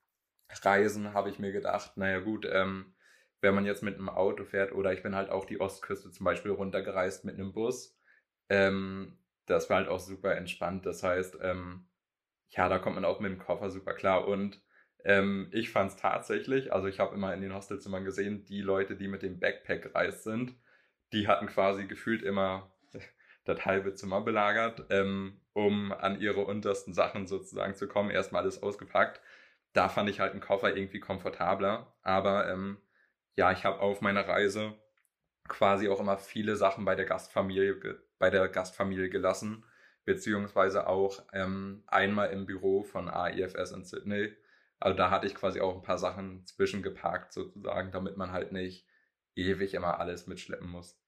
[0.51, 2.97] Reisen habe ich mir gedacht, naja gut, ähm,
[3.41, 6.25] wenn man jetzt mit einem Auto fährt oder ich bin halt auch die Ostküste zum
[6.25, 7.97] Beispiel runtergereist mit einem Bus,
[8.49, 10.85] ähm, das war halt auch super entspannt.
[10.85, 11.87] Das heißt, ähm,
[12.49, 14.27] ja, da kommt man auch mit dem Koffer super klar.
[14.27, 14.61] Und
[15.05, 18.97] ähm, ich fand es tatsächlich, also ich habe immer in den Hostelzimmern gesehen, die Leute,
[18.97, 20.57] die mit dem Backpack gereist sind,
[21.13, 22.77] die hatten quasi gefühlt immer
[23.49, 28.11] das halbe Zimmer belagert, ähm, um an ihre untersten Sachen sozusagen zu kommen.
[28.11, 29.21] Erstmal alles ausgepackt.
[29.73, 31.95] Da fand ich halt einen Koffer irgendwie komfortabler.
[32.03, 32.79] Aber ähm,
[33.37, 34.75] ja, ich habe auf meiner Reise
[35.49, 39.65] quasi auch immer viele Sachen bei der Gastfamilie, bei der Gastfamilie gelassen,
[40.05, 44.37] beziehungsweise auch ähm, einmal im Büro von AIFS in Sydney.
[44.79, 48.87] Also da hatte ich quasi auch ein paar Sachen zwischengeparkt sozusagen, damit man halt nicht
[49.35, 51.01] ewig immer alles mitschleppen muss.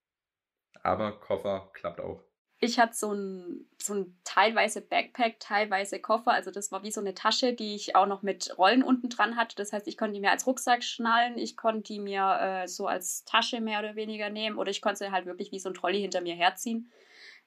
[0.83, 2.30] Aber Koffer klappt auch
[2.63, 6.33] ich hatte so ein, so ein teilweise Backpack, teilweise Koffer.
[6.33, 9.37] Also das war wie so eine Tasche, die ich auch noch mit Rollen unten dran
[9.37, 9.57] hatte.
[9.57, 12.87] Das heißt, ich konnte die mir als Rucksack schnallen, ich konnte die mir äh, so
[12.87, 15.75] als Tasche mehr oder weniger nehmen oder ich konnte sie halt wirklich wie so ein
[15.75, 16.93] Trolley hinter mir herziehen.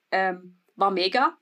[0.09, 1.37] Ähm, war mega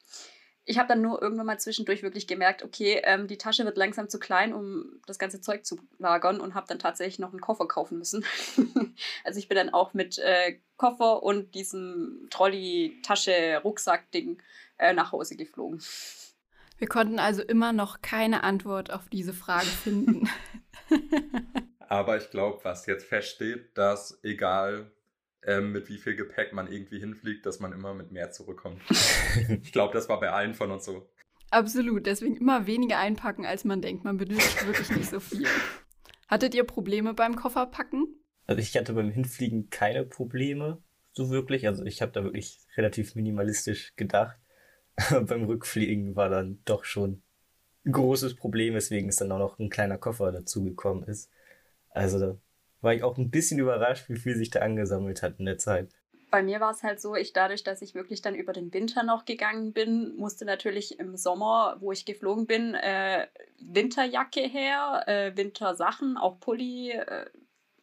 [0.65, 4.09] ich habe dann nur irgendwann mal zwischendurch wirklich gemerkt, okay, ähm, die Tasche wird langsam
[4.09, 7.67] zu klein, um das ganze Zeug zu lagern und habe dann tatsächlich noch einen Koffer
[7.67, 8.23] kaufen müssen.
[9.23, 14.41] also ich bin dann auch mit äh, Koffer und diesem Trolley-Tasche-Rucksack-Ding
[14.77, 15.81] äh, nach Hause geflogen.
[16.77, 20.29] Wir konnten also immer noch keine Antwort auf diese Frage finden.
[21.79, 24.91] Aber ich glaube, was jetzt feststeht, dass egal
[25.45, 28.81] ähm, mit wie viel Gepäck man irgendwie hinfliegt, dass man immer mit mehr zurückkommt.
[29.63, 31.09] ich glaube, das war bei allen von uns so.
[31.49, 34.03] Absolut, deswegen immer weniger einpacken, als man denkt.
[34.03, 35.47] Man benötigt wirklich nicht so viel.
[36.27, 38.07] Hattet ihr Probleme beim Kofferpacken?
[38.47, 41.67] Also ich hatte beim Hinfliegen keine Probleme, so wirklich.
[41.67, 44.37] Also ich habe da wirklich relativ minimalistisch gedacht.
[45.21, 47.21] beim Rückfliegen war dann doch schon
[47.85, 51.29] ein großes Problem, weswegen es dann auch noch ein kleiner Koffer dazugekommen ist.
[51.89, 52.37] Also da
[52.81, 55.89] war ich auch ein bisschen überrascht, wie viel sich da angesammelt hat in der Zeit.
[56.29, 59.03] Bei mir war es halt so, ich dadurch, dass ich wirklich dann über den Winter
[59.03, 63.27] noch gegangen bin, musste natürlich im Sommer, wo ich geflogen bin, äh,
[63.59, 67.25] Winterjacke her, äh, Wintersachen, auch Pulli, äh,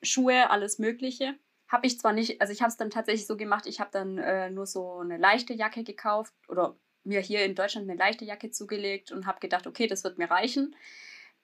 [0.02, 1.34] Schuhe, alles Mögliche.
[1.68, 4.16] Habe ich zwar nicht, also ich habe es dann tatsächlich so gemacht, ich habe dann
[4.16, 8.50] äh, nur so eine leichte Jacke gekauft oder mir hier in Deutschland eine leichte Jacke
[8.50, 10.74] zugelegt und habe gedacht, okay, das wird mir reichen.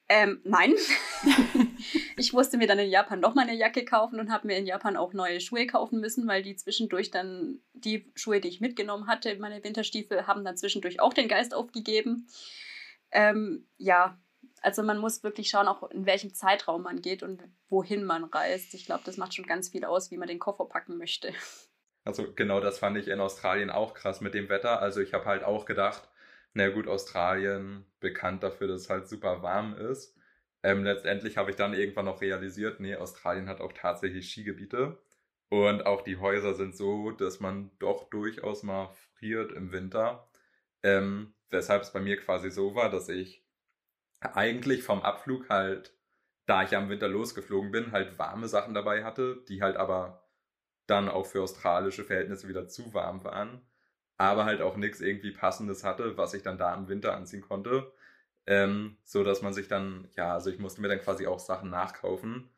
[0.09, 0.75] Ähm, nein.
[2.17, 4.97] ich musste mir dann in Japan nochmal eine Jacke kaufen und habe mir in Japan
[4.97, 9.35] auch neue Schuhe kaufen müssen, weil die zwischendurch dann, die Schuhe, die ich mitgenommen hatte,
[9.37, 12.27] meine Winterstiefel, haben dann zwischendurch auch den Geist aufgegeben.
[13.13, 14.19] Ähm, ja,
[14.61, 18.75] also man muss wirklich schauen, auch in welchem Zeitraum man geht und wohin man reist.
[18.75, 21.33] Ich glaube, das macht schon ganz viel aus, wie man den Koffer packen möchte.
[22.05, 24.81] Also genau das fand ich in Australien auch krass mit dem Wetter.
[24.81, 26.09] Also ich habe halt auch gedacht,
[26.55, 30.17] na gut, Australien bekannt dafür, dass es halt super warm ist.
[30.63, 34.99] Ähm, letztendlich habe ich dann irgendwann noch realisiert, nee, Australien hat auch tatsächlich Skigebiete.
[35.51, 38.89] Und auch die Häuser sind so, dass man doch durchaus mal
[39.19, 40.29] friert im Winter.
[40.83, 43.45] Ähm, weshalb es bei mir quasi so war, dass ich
[44.21, 45.95] eigentlich vom Abflug halt,
[46.47, 50.29] da ich ja im Winter losgeflogen bin, halt warme Sachen dabei hatte, die halt aber
[50.87, 53.63] dann auch für australische Verhältnisse wieder zu warm waren
[54.17, 57.93] aber halt auch nichts irgendwie passendes hatte, was ich dann da im Winter anziehen konnte.
[58.47, 61.71] Ähm, so dass man sich dann, ja, also ich musste mir dann quasi auch Sachen
[61.71, 62.51] nachkaufen.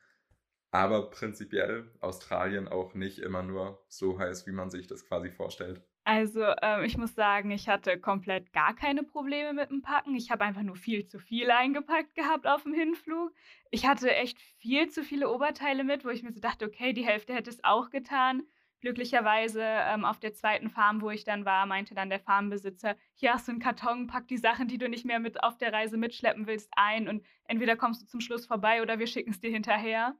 [0.71, 5.83] Aber prinzipiell Australien auch nicht immer nur so heiß, wie man sich das quasi vorstellt.
[6.05, 10.15] Also ähm, ich muss sagen, ich hatte komplett gar keine Probleme mit dem Packen.
[10.15, 13.33] Ich habe einfach nur viel zu viel eingepackt gehabt auf dem Hinflug.
[13.73, 17.05] Ich hatte echt viel zu viele Oberteile mit, wo ich mir so dachte, okay, die
[17.05, 18.45] Hälfte hätte es auch getan.
[18.81, 23.33] Glücklicherweise ähm, auf der zweiten Farm, wo ich dann war, meinte dann der Farmbesitzer, hier
[23.33, 25.97] hast du einen Karton, pack die Sachen, die du nicht mehr mit auf der Reise
[25.97, 29.51] mitschleppen willst, ein und entweder kommst du zum Schluss vorbei oder wir schicken es dir
[29.51, 30.15] hinterher.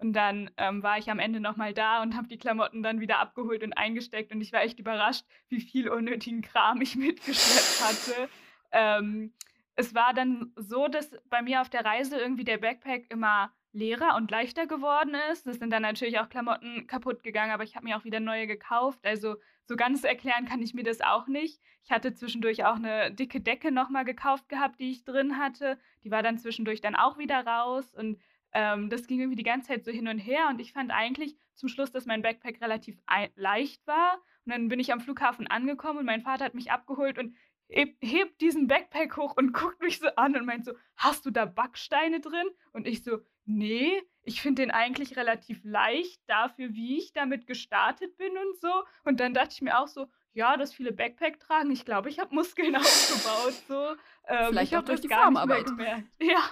[0.00, 3.18] Und dann ähm, war ich am Ende nochmal da und habe die Klamotten dann wieder
[3.18, 4.32] abgeholt und eingesteckt.
[4.32, 8.28] Und ich war echt überrascht, wie viel unnötigen Kram ich mitgeschleppt hatte.
[8.72, 9.34] Ähm,
[9.76, 14.16] es war dann so, dass bei mir auf der Reise irgendwie der Backpack immer leerer
[14.16, 15.46] und leichter geworden ist.
[15.46, 18.46] Es sind dann natürlich auch Klamotten kaputt gegangen, aber ich habe mir auch wieder neue
[18.46, 19.00] gekauft.
[19.04, 21.60] Also so ganz erklären kann ich mir das auch nicht.
[21.84, 25.78] Ich hatte zwischendurch auch eine dicke Decke nochmal gekauft gehabt, die ich drin hatte.
[26.02, 28.18] Die war dann zwischendurch dann auch wieder raus und
[28.52, 31.36] ähm, das ging irgendwie die ganze Zeit so hin und her und ich fand eigentlich
[31.54, 32.98] zum Schluss, dass mein Backpack relativ
[33.36, 34.20] leicht war.
[34.44, 37.36] Und dann bin ich am Flughafen angekommen und mein Vater hat mich abgeholt und
[37.70, 41.44] hebt, diesen Backpack hoch und guckt mich so an und meint so, hast du da
[41.44, 42.46] Backsteine drin?
[42.72, 48.16] Und ich so, nee, ich finde den eigentlich relativ leicht dafür, wie ich damit gestartet
[48.16, 48.72] bin und so.
[49.04, 52.18] Und dann dachte ich mir auch so, ja, dass viele Backpack tragen, ich glaube, ich
[52.18, 53.54] habe Muskeln aufgebaut.
[53.68, 53.96] So.
[54.28, 55.66] Ähm, Vielleicht auch durch die Farmarbeit.
[56.20, 56.50] Ja.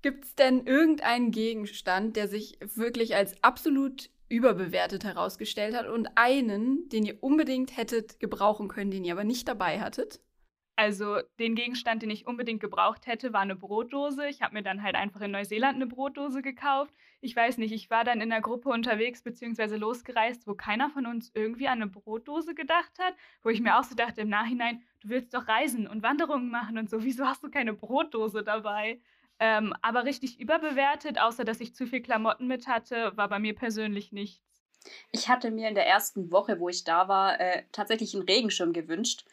[0.00, 6.88] Gibt es denn irgendeinen Gegenstand, der sich wirklich als absolut überbewertet herausgestellt hat und einen,
[6.88, 10.20] den ihr unbedingt hättet gebrauchen können, den ihr aber nicht dabei hattet?
[10.78, 14.28] Also den Gegenstand, den ich unbedingt gebraucht hätte, war eine Brotdose.
[14.28, 16.94] Ich habe mir dann halt einfach in Neuseeland eine Brotdose gekauft.
[17.20, 19.74] Ich weiß nicht, ich war dann in einer Gruppe unterwegs bzw.
[19.74, 23.82] losgereist, wo keiner von uns irgendwie an eine Brotdose gedacht hat, wo ich mir auch
[23.82, 27.42] so dachte im Nachhinein, du willst doch reisen und Wanderungen machen und so, wieso hast
[27.42, 29.00] du keine Brotdose dabei?
[29.40, 33.54] Ähm, aber richtig überbewertet, außer dass ich zu viel Klamotten mit hatte, war bei mir
[33.54, 34.42] persönlich nichts.
[35.12, 38.72] Ich hatte mir in der ersten Woche, wo ich da war, äh, tatsächlich einen Regenschirm
[38.72, 39.24] gewünscht,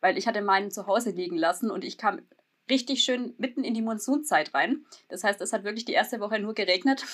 [0.00, 2.20] weil ich hatte meinen zu Hause liegen lassen und ich kam
[2.68, 4.84] richtig schön mitten in die Monsunzeit rein.
[5.08, 7.04] Das heißt, es hat wirklich die erste Woche nur geregnet.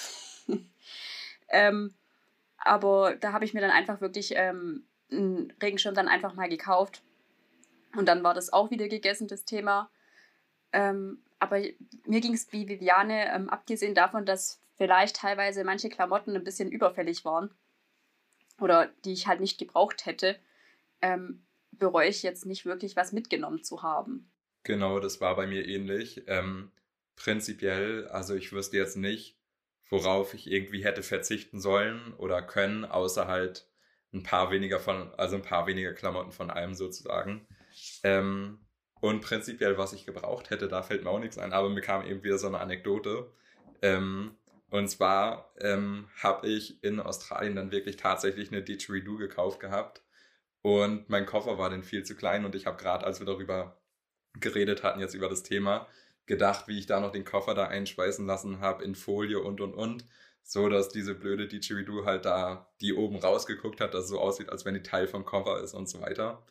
[1.49, 1.95] ähm,
[2.59, 7.03] aber da habe ich mir dann einfach wirklich ähm, einen Regenschirm dann einfach mal gekauft.
[7.97, 9.91] Und dann war das auch wieder gegessen, das Thema.
[10.73, 11.61] Ähm, aber
[12.05, 16.71] mir ging es wie Viviane, ähm, abgesehen davon, dass vielleicht teilweise manche Klamotten ein bisschen
[16.71, 17.55] überfällig waren
[18.61, 20.39] oder die ich halt nicht gebraucht hätte,
[21.03, 24.31] ähm, bereue ich jetzt nicht wirklich was mitgenommen zu haben.
[24.63, 26.25] Genau, das war bei mir ähnlich.
[26.27, 26.73] Ähm,
[27.17, 29.39] prinzipiell, also ich wüsste jetzt nicht,
[29.91, 33.69] worauf ich irgendwie hätte verzichten sollen oder können, außer halt
[34.13, 37.47] ein paar weniger von, also ein paar weniger Klamotten von allem sozusagen.
[38.03, 38.66] Ähm,
[39.01, 42.07] und prinzipiell, was ich gebraucht hätte, da fällt mir auch nichts ein, aber mir kam
[42.07, 43.31] eben wieder so eine Anekdote.
[43.83, 44.37] Ähm,
[44.71, 50.03] und zwar ähm, habe ich in Australien dann wirklich tatsächlich eine Didgeridoo gekauft gehabt.
[50.63, 53.81] Und mein Koffer war dann viel zu klein und ich habe gerade, als wir darüber
[54.41, 55.87] geredet hatten, jetzt über das Thema,
[56.27, 59.75] gedacht, wie ich da noch den Koffer da einschweißen lassen habe in Folie und und
[59.75, 60.05] und.
[60.43, 64.49] So dass diese blöde Didgeridoo halt da, die oben rausgeguckt hat, dass es so aussieht,
[64.49, 66.45] als wenn die Teil vom Koffer ist und so weiter.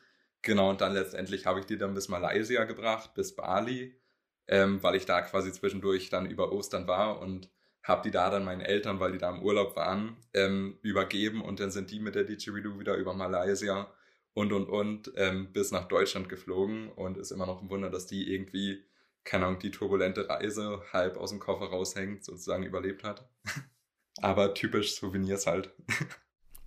[0.45, 3.99] Genau, und dann letztendlich habe ich die dann bis Malaysia gebracht, bis Bali,
[4.47, 7.49] ähm, weil ich da quasi zwischendurch dann über Ostern war und
[7.81, 11.59] habe die da dann meinen Eltern, weil die da im Urlaub waren, ähm, übergeben und
[11.59, 13.91] dann sind die mit der Didgeridoo wieder über Malaysia
[14.33, 18.05] und und und ähm, bis nach Deutschland geflogen und ist immer noch ein Wunder, dass
[18.05, 18.85] die irgendwie,
[19.23, 23.27] keine Ahnung, die turbulente Reise halb aus dem Koffer raushängt, sozusagen überlebt hat.
[24.21, 25.73] Aber typisch Souvenirs halt.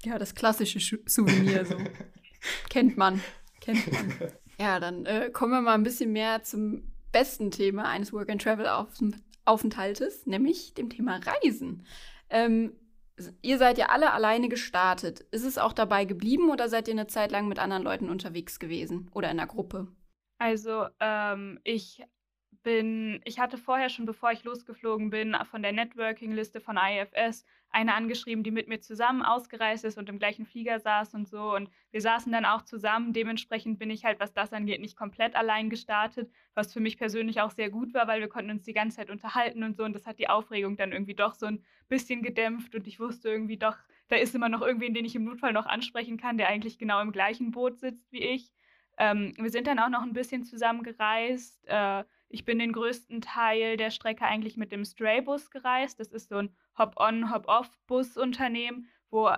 [0.05, 1.77] Ja, das klassische Souvenir so.
[2.71, 3.21] Kennt man.
[3.75, 4.15] Man.
[4.59, 10.75] ja, dann äh, kommen wir mal ein bisschen mehr zum besten Thema eines Work-and-Travel-Aufenthaltes, nämlich
[10.75, 11.87] dem Thema Reisen.
[12.31, 12.75] Ähm,
[13.43, 15.21] ihr seid ja alle alleine gestartet.
[15.31, 18.59] Ist es auch dabei geblieben oder seid ihr eine Zeit lang mit anderen Leuten unterwegs
[18.59, 19.89] gewesen oder in einer Gruppe?
[20.39, 22.03] Also ähm, ich
[22.69, 27.95] bin, ich hatte vorher schon, bevor ich losgeflogen bin, von der Networking-Liste von IFS eine
[27.95, 31.55] angeschrieben, die mit mir zusammen ausgereist ist und im gleichen Flieger saß und so.
[31.55, 33.15] Und wir saßen dann auch zusammen.
[33.15, 37.41] Dementsprechend bin ich halt, was das angeht, nicht komplett allein gestartet, was für mich persönlich
[37.41, 39.85] auch sehr gut war, weil wir konnten uns die ganze Zeit unterhalten und so.
[39.85, 42.75] Und das hat die Aufregung dann irgendwie doch so ein bisschen gedämpft.
[42.75, 45.67] Und ich wusste irgendwie doch, da ist immer noch irgendwen, den ich im Notfall noch
[45.67, 48.53] ansprechen kann, der eigentlich genau im gleichen Boot sitzt wie ich.
[48.99, 51.67] Ähm, wir sind dann auch noch ein bisschen zusammen gereist.
[51.67, 55.99] Äh, ich bin den größten Teil der Strecke eigentlich mit dem Straybus gereist.
[55.99, 59.31] Das ist so ein Hop-on, Hop-off-Busunternehmen, wo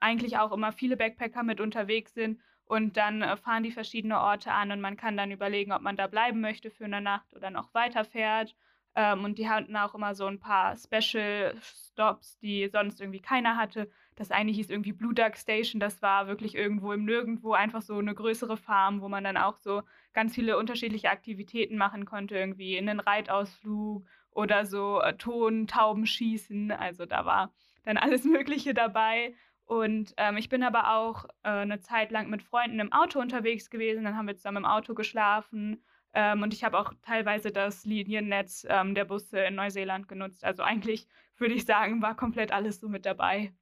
[0.00, 2.40] eigentlich auch immer viele Backpacker mit unterwegs sind.
[2.64, 5.96] Und dann äh, fahren die verschiedene Orte an und man kann dann überlegen, ob man
[5.96, 8.56] da bleiben möchte für eine Nacht oder noch weiterfährt.
[8.96, 13.56] Ähm, und die hatten auch immer so ein paar Special Stops, die sonst irgendwie keiner
[13.56, 13.90] hatte.
[14.16, 15.80] Das eine hieß irgendwie Blue Duck Station.
[15.80, 19.58] Das war wirklich irgendwo im Nirgendwo einfach so eine größere Farm, wo man dann auch
[19.58, 19.82] so
[20.14, 22.38] ganz viele unterschiedliche Aktivitäten machen konnte.
[22.38, 26.70] Irgendwie in einen Reitausflug oder so äh, Ton, Tauben schießen.
[26.72, 27.52] Also da war
[27.84, 29.34] dann alles Mögliche dabei.
[29.66, 33.68] Und ähm, ich bin aber auch äh, eine Zeit lang mit Freunden im Auto unterwegs
[33.68, 34.04] gewesen.
[34.04, 35.82] Dann haben wir zusammen im Auto geschlafen.
[36.16, 40.44] Ähm, und ich habe auch teilweise das Liniennetz ähm, der Busse in Neuseeland genutzt.
[40.44, 41.06] Also eigentlich
[41.36, 43.52] würde ich sagen, war komplett alles so mit dabei.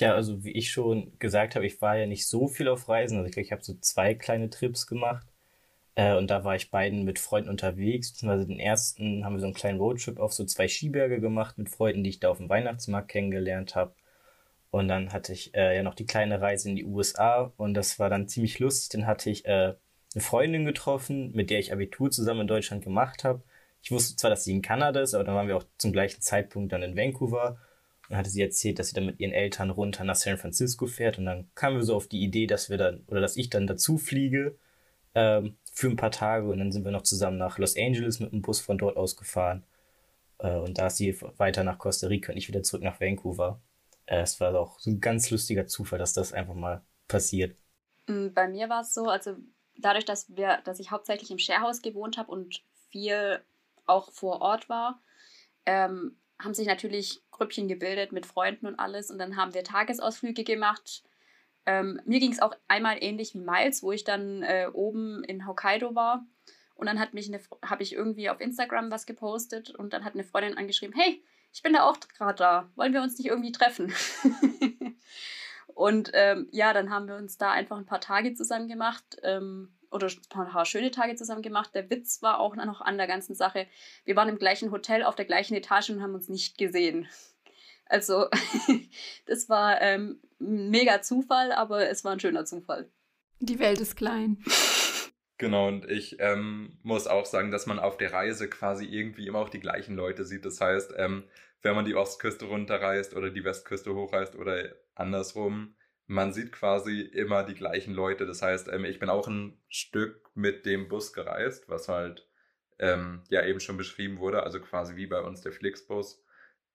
[0.00, 3.18] Ja, also wie ich schon gesagt habe, ich war ja nicht so viel auf Reisen.
[3.18, 5.26] Also ich ich habe so zwei kleine Trips gemacht.
[5.96, 8.12] Äh, und da war ich beiden mit Freunden unterwegs.
[8.12, 11.68] Beziehungsweise den ersten haben wir so einen kleinen Roadtrip auf so zwei Skiberge gemacht mit
[11.68, 13.94] Freunden, die ich da auf dem Weihnachtsmarkt kennengelernt habe.
[14.70, 17.98] Und dann hatte ich äh, ja noch die kleine Reise in die USA und das
[17.98, 18.90] war dann ziemlich lustig.
[18.90, 19.74] Dann hatte ich äh,
[20.14, 23.42] eine Freundin getroffen, mit der ich Abitur zusammen in Deutschland gemacht habe.
[23.82, 26.20] Ich wusste zwar, dass sie in Kanada ist, aber dann waren wir auch zum gleichen
[26.20, 27.58] Zeitpunkt dann in Vancouver.
[28.08, 31.18] Und hatte sie erzählt, dass sie dann mit ihren Eltern runter nach San Francisco fährt.
[31.18, 33.66] Und dann kamen wir so auf die Idee, dass wir dann, oder dass ich dann
[33.66, 34.56] dazu fliege
[35.14, 36.48] ähm, für ein paar Tage.
[36.48, 39.16] Und dann sind wir noch zusammen nach Los Angeles mit dem Bus von dort aus
[39.16, 39.64] gefahren.
[40.38, 43.60] Äh, und da ist sie weiter nach Costa Rica und ich wieder zurück nach Vancouver.
[44.06, 47.56] Äh, es war auch so ein ganz lustiger Zufall, dass das einfach mal passiert.
[48.06, 49.36] Mm, bei mir war es so, also
[49.78, 53.42] dadurch, dass wir, dass ich hauptsächlich im Sharehouse gewohnt habe und viel
[53.86, 55.00] auch vor Ort war,
[55.66, 60.44] ähm, haben sich natürlich Grüppchen gebildet mit Freunden und alles und dann haben wir Tagesausflüge
[60.44, 61.02] gemacht.
[61.66, 65.46] Ähm, mir ging es auch einmal ähnlich wie Miles, wo ich dann äh, oben in
[65.46, 66.24] Hokkaido war
[66.74, 70.14] und dann hat mich eine, habe ich irgendwie auf Instagram was gepostet und dann hat
[70.14, 71.22] eine Freundin angeschrieben, hey,
[71.52, 73.92] ich bin da auch gerade da, wollen wir uns nicht irgendwie treffen?
[75.74, 79.72] und ähm, ja, dann haben wir uns da einfach ein paar Tage zusammen gemacht ähm,
[79.90, 81.70] oder ein paar schöne Tage zusammen gemacht.
[81.74, 83.66] Der Witz war auch noch an der ganzen Sache,
[84.04, 87.08] wir waren im gleichen Hotel auf der gleichen Etage und haben uns nicht gesehen.
[87.86, 88.26] Also
[89.26, 92.90] das war ähm, ein mega Zufall, aber es war ein schöner Zufall.
[93.40, 94.42] Die Welt ist klein.
[95.38, 99.38] Genau, und ich ähm, muss auch sagen, dass man auf der Reise quasi irgendwie immer
[99.38, 100.44] auch die gleichen Leute sieht.
[100.44, 101.24] Das heißt, ähm,
[101.62, 107.44] wenn man die Ostküste runterreist oder die Westküste hochreist oder andersrum, man sieht quasi immer
[107.44, 108.26] die gleichen Leute.
[108.26, 112.26] Das heißt, ähm, ich bin auch ein Stück mit dem Bus gereist, was halt
[112.78, 116.24] ähm, ja eben schon beschrieben wurde, also quasi wie bei uns der Flixbus,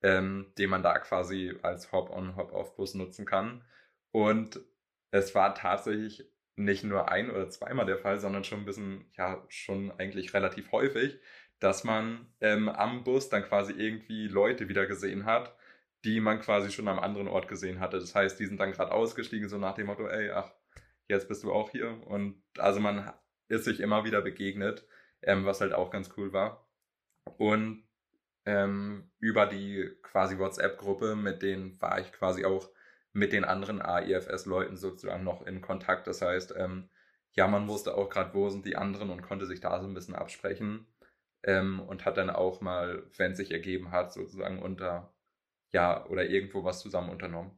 [0.04, 3.64] ähm, den man da quasi als Hop-on, Hop-off-Bus nutzen kann.
[4.12, 4.60] Und
[5.12, 9.44] es war tatsächlich nicht nur ein oder zweimal der Fall, sondern schon ein bisschen, ja,
[9.50, 11.20] schon eigentlich relativ häufig,
[11.64, 15.56] dass man ähm, am Bus dann quasi irgendwie Leute wieder gesehen hat,
[16.04, 18.00] die man quasi schon am anderen Ort gesehen hatte.
[18.00, 20.52] Das heißt, die sind dann gerade ausgestiegen, so nach dem Motto, ey, ach,
[21.08, 22.06] jetzt bist du auch hier.
[22.06, 23.14] Und also man
[23.48, 24.86] ist sich immer wieder begegnet,
[25.22, 26.68] ähm, was halt auch ganz cool war.
[27.38, 27.88] Und
[28.46, 32.70] ähm, über die quasi WhatsApp-Gruppe, mit denen war ich quasi auch
[33.14, 36.08] mit den anderen AIFS-Leuten sozusagen noch in Kontakt.
[36.08, 36.90] Das heißt, ähm,
[37.32, 39.94] ja, man wusste auch gerade, wo sind die anderen und konnte sich da so ein
[39.94, 40.88] bisschen absprechen.
[41.46, 45.14] Ähm, und hat dann auch mal, wenn es sich ergeben hat, sozusagen unter,
[45.72, 47.52] ja, oder irgendwo was zusammen unternommen.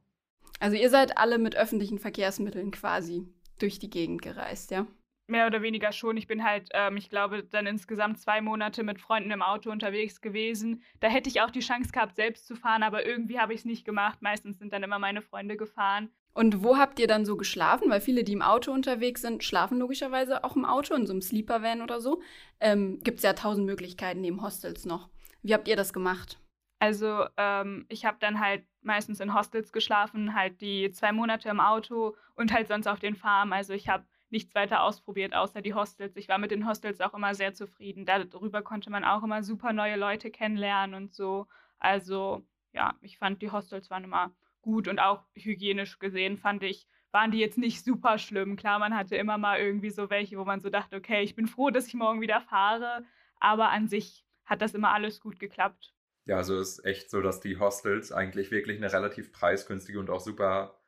[0.58, 3.26] Also ihr seid alle mit öffentlichen Verkehrsmitteln quasi
[3.58, 4.86] durch die Gegend gereist, ja?
[5.28, 6.16] Mehr oder weniger schon.
[6.16, 10.20] Ich bin halt, ähm, ich glaube, dann insgesamt zwei Monate mit Freunden im Auto unterwegs
[10.20, 10.82] gewesen.
[11.00, 13.64] Da hätte ich auch die Chance gehabt, selbst zu fahren, aber irgendwie habe ich es
[13.64, 14.22] nicht gemacht.
[14.22, 16.10] Meistens sind dann immer meine Freunde gefahren.
[16.36, 17.88] Und wo habt ihr dann so geschlafen?
[17.88, 21.22] Weil viele, die im Auto unterwegs sind, schlafen logischerweise auch im Auto, in so einem
[21.22, 22.20] Sleeper-Van oder so.
[22.60, 25.08] Ähm, Gibt es ja tausend Möglichkeiten neben Hostels noch.
[25.42, 26.38] Wie habt ihr das gemacht?
[26.78, 31.58] Also ähm, ich habe dann halt meistens in Hostels geschlafen, halt die zwei Monate im
[31.58, 33.54] Auto und halt sonst auf den Farmen.
[33.54, 36.16] Also ich habe nichts weiter ausprobiert, außer die Hostels.
[36.16, 38.04] Ich war mit den Hostels auch immer sehr zufrieden.
[38.04, 41.46] Darüber konnte man auch immer super neue Leute kennenlernen und so.
[41.78, 42.42] Also
[42.74, 44.34] ja, ich fand die Hostels waren immer
[44.66, 48.56] gut und auch hygienisch gesehen fand ich, waren die jetzt nicht super schlimm.
[48.56, 51.46] Klar, man hatte immer mal irgendwie so welche, wo man so dachte, okay, ich bin
[51.46, 53.04] froh, dass ich morgen wieder fahre,
[53.38, 55.94] aber an sich hat das immer alles gut geklappt.
[56.26, 60.20] Ja, also ist echt so, dass die Hostels eigentlich wirklich eine relativ preisgünstige und auch
[60.20, 60.80] super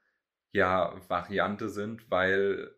[0.50, 2.74] ja, Variante sind, weil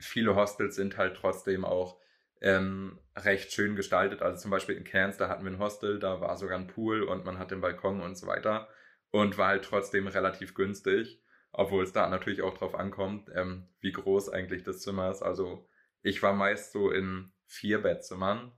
[0.00, 2.00] viele Hostels sind halt trotzdem auch
[2.40, 4.22] ähm, recht schön gestaltet.
[4.22, 7.02] Also zum Beispiel in Cairns, da hatten wir ein Hostel, da war sogar ein Pool
[7.02, 8.68] und man hat den Balkon und so weiter
[9.10, 13.92] und war halt trotzdem relativ günstig, obwohl es da natürlich auch drauf ankommt, ähm, wie
[13.92, 15.22] groß eigentlich das Zimmer ist.
[15.22, 15.68] Also
[16.02, 18.52] ich war meist so in vier Bettzimmern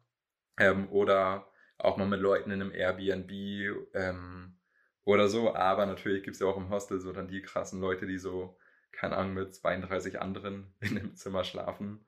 [0.59, 3.30] ähm, oder auch mal mit Leuten in einem Airbnb
[3.94, 4.59] ähm,
[5.05, 8.07] oder so, aber natürlich gibt es ja auch im Hostel so dann die krassen Leute,
[8.07, 8.57] die so,
[8.92, 12.05] keine Ahnung, mit 32 anderen in einem Zimmer schlafen.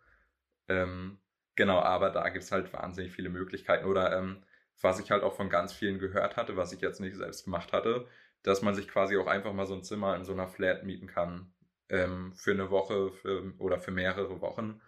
[0.68, 1.18] Ähm,
[1.57, 3.86] genau, aber da gibt es halt wahnsinnig viele Möglichkeiten.
[3.86, 4.45] Oder ähm,
[4.80, 7.72] was ich halt auch von ganz vielen gehört hatte, was ich jetzt nicht selbst gemacht
[7.72, 8.07] hatte,
[8.45, 11.09] dass man sich quasi auch einfach mal so ein Zimmer in so einer Flat mieten
[11.09, 11.53] kann
[11.88, 14.80] ähm, für eine Woche für, oder für mehrere Wochen.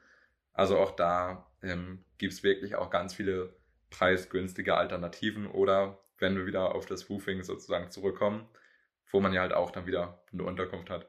[0.53, 3.55] Also auch da ähm, gibt es wirklich auch ganz viele
[3.91, 8.47] preisgünstige Alternativen oder wenn wir wieder auf das Roofing sozusagen zurückkommen,
[9.11, 11.09] wo man ja halt auch dann wieder eine Unterkunft hat.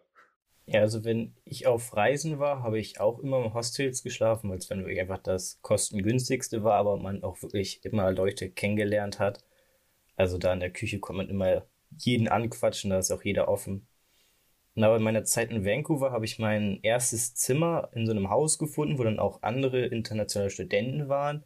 [0.66, 4.58] Ja, also wenn ich auf Reisen war, habe ich auch immer im Hostels geschlafen, weil
[4.58, 9.45] es dann wirklich einfach das kostengünstigste war, aber man auch wirklich immer Leute kennengelernt hat.
[10.18, 11.66] Also da in der Küche konnte man immer
[11.98, 13.88] jeden anquatschen, da ist auch jeder offen.
[14.76, 18.30] Und aber in meiner Zeit in Vancouver habe ich mein erstes Zimmer in so einem
[18.30, 21.44] Haus gefunden, wo dann auch andere internationale Studenten waren.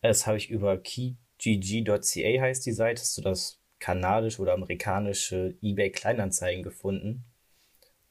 [0.00, 6.62] Das habe ich über kijg.ca heißt die Seite, so das kanadische oder amerikanische eBay Kleinanzeigen
[6.62, 7.24] gefunden.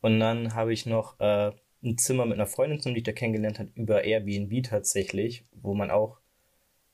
[0.02, 1.52] Und dann habe ich noch äh,
[1.84, 5.92] ein Zimmer mit einer Freundin, die ich da kennengelernt hat, über Airbnb tatsächlich, wo man
[5.92, 6.20] auch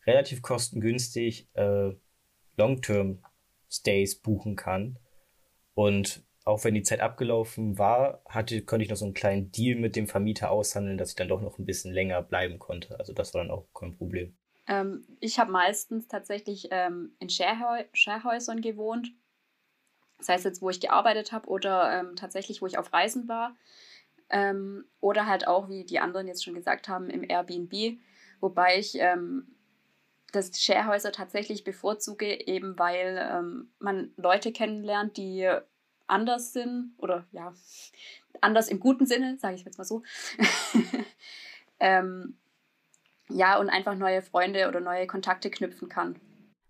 [0.05, 1.91] relativ kostengünstig äh,
[3.68, 4.97] Long-Term-Stays buchen kann.
[5.74, 9.78] Und auch wenn die Zeit abgelaufen war, hatte, konnte ich noch so einen kleinen Deal
[9.78, 12.97] mit dem Vermieter aushandeln, dass ich dann doch noch ein bisschen länger bleiben konnte.
[12.99, 14.38] Also das war dann auch kein Problem.
[14.68, 19.11] Ähm, ich habe meistens tatsächlich ähm, in Sharehäu Sharehäusern gewohnt.
[20.20, 23.55] Sei es jetzt, wo ich gearbeitet habe oder ähm, tatsächlich, wo ich auf Reisen war.
[24.30, 27.99] Ähm, oder halt auch, wie die anderen jetzt schon gesagt haben, im Airbnb.
[28.39, 29.56] Wobei ich ähm,
[30.32, 35.49] das Sharehäuser tatsächlich bevorzuge, eben weil ähm, man Leute kennenlernt, die
[36.07, 37.53] anders sind oder ja,
[38.41, 40.03] anders im guten Sinne, sage ich jetzt mal so.
[41.80, 42.38] ähm,
[43.30, 46.19] ja, und einfach neue Freunde oder neue Kontakte knüpfen kann.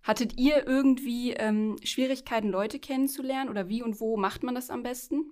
[0.04, 4.82] Hattet ihr irgendwie ähm, Schwierigkeiten, Leute kennenzulernen oder wie und wo macht man das am
[4.82, 5.32] besten?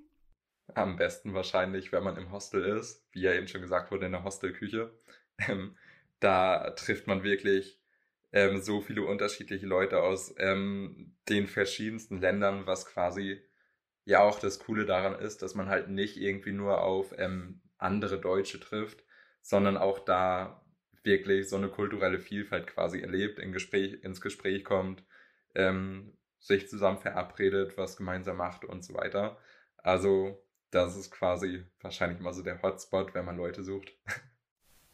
[0.73, 4.11] Am besten wahrscheinlich, wenn man im Hostel ist, wie ja eben schon gesagt wurde, in
[4.11, 4.91] der Hostelküche.
[5.49, 5.75] Ähm,
[6.21, 7.77] da trifft man wirklich
[8.35, 13.41] ähm, so viele unterschiedliche Leute aus ähm, den verschiedensten Ländern, was quasi
[14.03, 18.19] ja auch das Coole daran ist, dass man halt nicht irgendwie nur auf ähm, andere
[18.19, 19.03] Deutsche trifft,
[19.41, 20.65] sondern auch da
[21.03, 25.05] wirklich so eine kulturelle Vielfalt quasi erlebt, in Gespräch, ins Gespräch kommt,
[25.55, 29.37] ähm, sich zusammen verabredet, was gemeinsam macht und so weiter.
[29.77, 33.93] Also das ist quasi wahrscheinlich mal so der Hotspot, wenn man Leute sucht.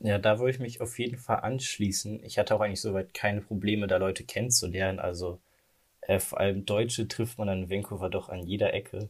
[0.04, 2.24] Ja, da würde ich mich auf jeden Fall anschließen.
[2.24, 5.00] Ich hatte auch eigentlich soweit keine Probleme, da Leute kennenzulernen.
[5.00, 5.40] Also
[6.02, 9.10] äh, vor allem Deutsche trifft man dann in Vancouver doch an jeder Ecke.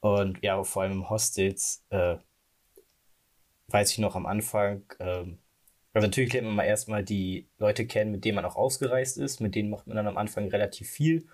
[0.00, 2.16] Und ja, vor allem im Hostels, äh,
[3.68, 5.38] weiß ich noch am Anfang, ähm,
[5.92, 9.40] also natürlich lernt man mal erstmal die Leute kennen, mit denen man auch ausgereist ist.
[9.40, 11.26] Mit denen macht man dann am Anfang relativ viel.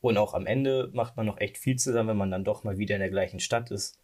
[0.00, 2.78] Und auch am Ende macht man noch echt viel zusammen, wenn man dann doch mal
[2.78, 3.98] wieder in der gleichen Stadt ist.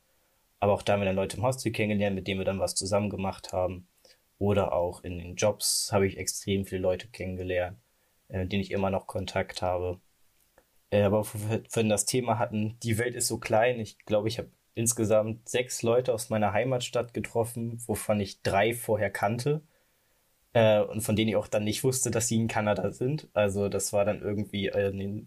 [0.60, 2.74] Aber auch da haben wir dann Leute im Hostel kennengelernt, mit denen wir dann was
[2.74, 3.88] zusammen gemacht haben.
[4.42, 7.78] Oder auch in den Jobs habe ich extrem viele Leute kennengelernt,
[8.28, 10.00] äh, mit denen ich immer noch Kontakt habe.
[10.90, 11.24] Äh, aber
[11.72, 15.84] wenn das Thema hatten, die Welt ist so klein, ich glaube, ich habe insgesamt sechs
[15.84, 19.62] Leute aus meiner Heimatstadt getroffen, wovon ich drei vorher kannte
[20.54, 23.28] äh, und von denen ich auch dann nicht wusste, dass sie in Kanada sind.
[23.34, 25.22] Also das war dann irgendwie äh,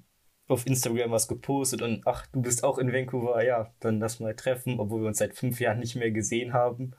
[0.49, 4.36] auf Instagram was gepostet und ach, du bist auch in Vancouver, ja, dann lass mal
[4.36, 6.93] treffen, obwohl wir uns seit fünf Jahren nicht mehr gesehen haben.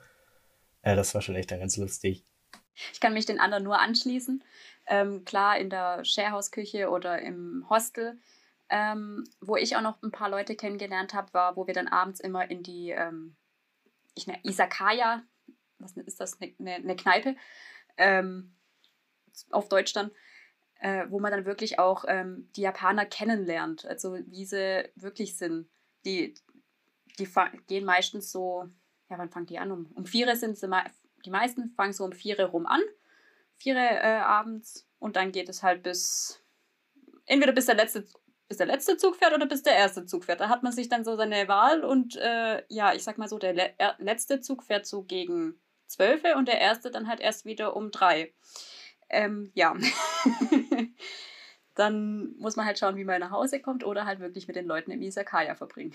[0.87, 2.25] Äh, das war schon echt ganz lustig.
[2.93, 4.41] Ich kann mich den anderen nur anschließen.
[4.85, 8.17] Ähm, klar, in der Sharehouse-Küche oder im Hostel.
[8.69, 12.19] Ähm, wo ich auch noch ein paar Leute kennengelernt habe, war, wo wir dann abends
[12.19, 13.35] immer in die ähm,
[14.15, 15.23] ich, ne, Isakaya,
[15.79, 17.35] was ist das, eine ne, ne Kneipe,
[17.97, 18.55] ähm,
[19.51, 20.11] auf Deutsch dann,
[20.79, 25.69] äh, wo man dann wirklich auch ähm, die Japaner kennenlernt, also wie sie wirklich sind.
[26.05, 26.33] Die,
[27.19, 27.27] die
[27.67, 28.69] gehen meistens so,
[29.09, 29.71] ja, wann fangen die an?
[29.71, 30.67] Um, um vier sind sie,
[31.25, 32.81] die meisten fangen so um vier rum an,
[33.57, 36.43] vier äh, abends und dann geht es halt bis,
[37.25, 38.05] entweder bis der letzte
[38.47, 40.39] bis der letzte Zug fährt oder bis der erste Zug fährt.
[40.39, 43.37] Da hat man sich dann so seine Wahl und äh, ja, ich sag mal so,
[43.37, 47.75] der le letzte Zug fährt so gegen 12 und der erste dann halt erst wieder
[47.75, 48.33] um 3.
[49.09, 49.75] Ähm, ja.
[51.75, 54.65] dann muss man halt schauen, wie man nach Hause kommt oder halt wirklich mit den
[54.65, 55.93] Leuten im Isakaya verbringen.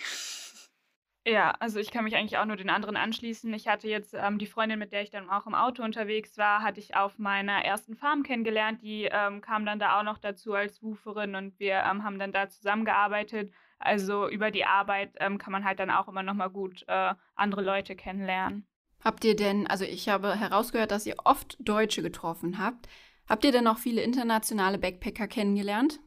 [1.25, 3.53] Ja, also ich kann mich eigentlich auch nur den anderen anschließen.
[3.55, 6.63] Ich hatte jetzt ähm, die Freundin, mit der ich dann auch im Auto unterwegs war,
[6.63, 8.83] hatte ich auf meiner ersten Farm kennengelernt.
[8.83, 12.33] Die ähm, kam dann da auch noch dazu als Wooferin und wir ähm, haben dann
[12.33, 13.53] da zusammengearbeitet.
[13.79, 17.15] Also über die Arbeit ähm, kann man halt dann auch immer noch mal gut äh,
[17.37, 18.67] andere Leute kennenlernen.
[19.05, 22.89] Habt ihr denn, also ich habe herausgehört, dass ihr oft Deutsche getroffen habt.
[23.29, 26.01] Habt ihr denn auch viele internationale Backpacker kennengelernt?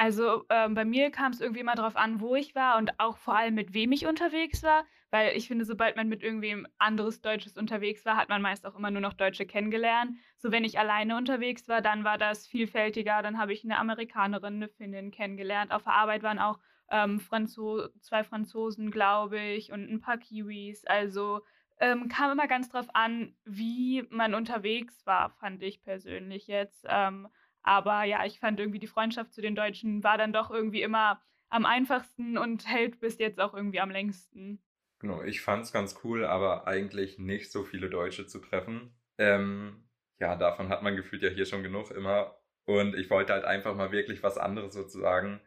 [0.00, 3.18] Also ähm, bei mir kam es irgendwie immer darauf an, wo ich war und auch
[3.18, 7.20] vor allem mit wem ich unterwegs war, weil ich finde, sobald man mit irgendwem anderes
[7.20, 10.16] Deutsches unterwegs war, hat man meist auch immer nur noch Deutsche kennengelernt.
[10.38, 13.20] So wenn ich alleine unterwegs war, dann war das vielfältiger.
[13.20, 15.70] Dann habe ich eine Amerikanerin, eine Finnin kennengelernt.
[15.70, 20.86] Auf der Arbeit waren auch ähm, Franzo zwei Franzosen, glaube ich, und ein paar Kiwis.
[20.86, 21.42] Also
[21.78, 26.86] ähm, kam immer ganz drauf an, wie man unterwegs war, fand ich persönlich jetzt.
[26.88, 27.28] Ähm,
[27.62, 31.20] aber ja, ich fand irgendwie die Freundschaft zu den Deutschen war dann doch irgendwie immer
[31.48, 34.62] am einfachsten und hält bis jetzt auch irgendwie am längsten.
[35.00, 38.94] Genau, ich fand es ganz cool, aber eigentlich nicht so viele Deutsche zu treffen.
[39.18, 39.88] Ähm,
[40.18, 42.36] ja, davon hat man gefühlt ja hier schon genug immer.
[42.66, 45.40] Und ich wollte halt einfach mal wirklich was anderes sozusagen,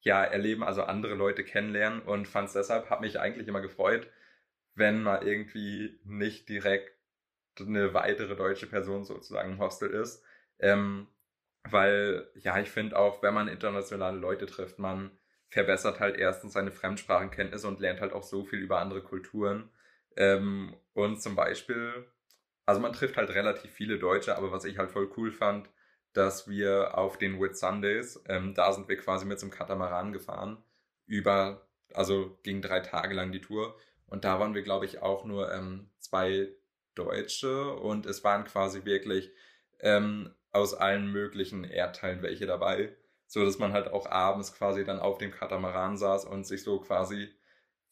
[0.00, 4.10] ja, erleben, also andere Leute kennenlernen und fand es deshalb, hat mich eigentlich immer gefreut,
[4.74, 6.92] wenn mal irgendwie nicht direkt
[7.60, 10.24] eine weitere deutsche Person sozusagen im Hostel ist.
[10.58, 11.06] Ähm,
[11.70, 15.10] weil, ja, ich finde auch, wenn man internationale Leute trifft, man
[15.48, 19.70] verbessert halt erstens seine Fremdsprachenkenntnisse und lernt halt auch so viel über andere Kulturen.
[20.16, 22.06] Ähm, und zum Beispiel,
[22.66, 25.70] also man trifft halt relativ viele Deutsche, aber was ich halt voll cool fand,
[26.12, 30.62] dass wir auf den Whit Sundays, ähm, da sind wir quasi mit zum Katamaran gefahren,
[31.06, 33.76] über, also ging drei Tage lang die Tour.
[34.06, 36.48] Und da waren wir, glaube ich, auch nur ähm, zwei
[36.94, 39.32] Deutsche und es waren quasi wirklich
[39.80, 42.96] ähm, aus allen möglichen Erdteilen welche dabei,
[43.26, 46.80] so dass man halt auch abends quasi dann auf dem Katamaran saß und sich so
[46.80, 47.28] quasi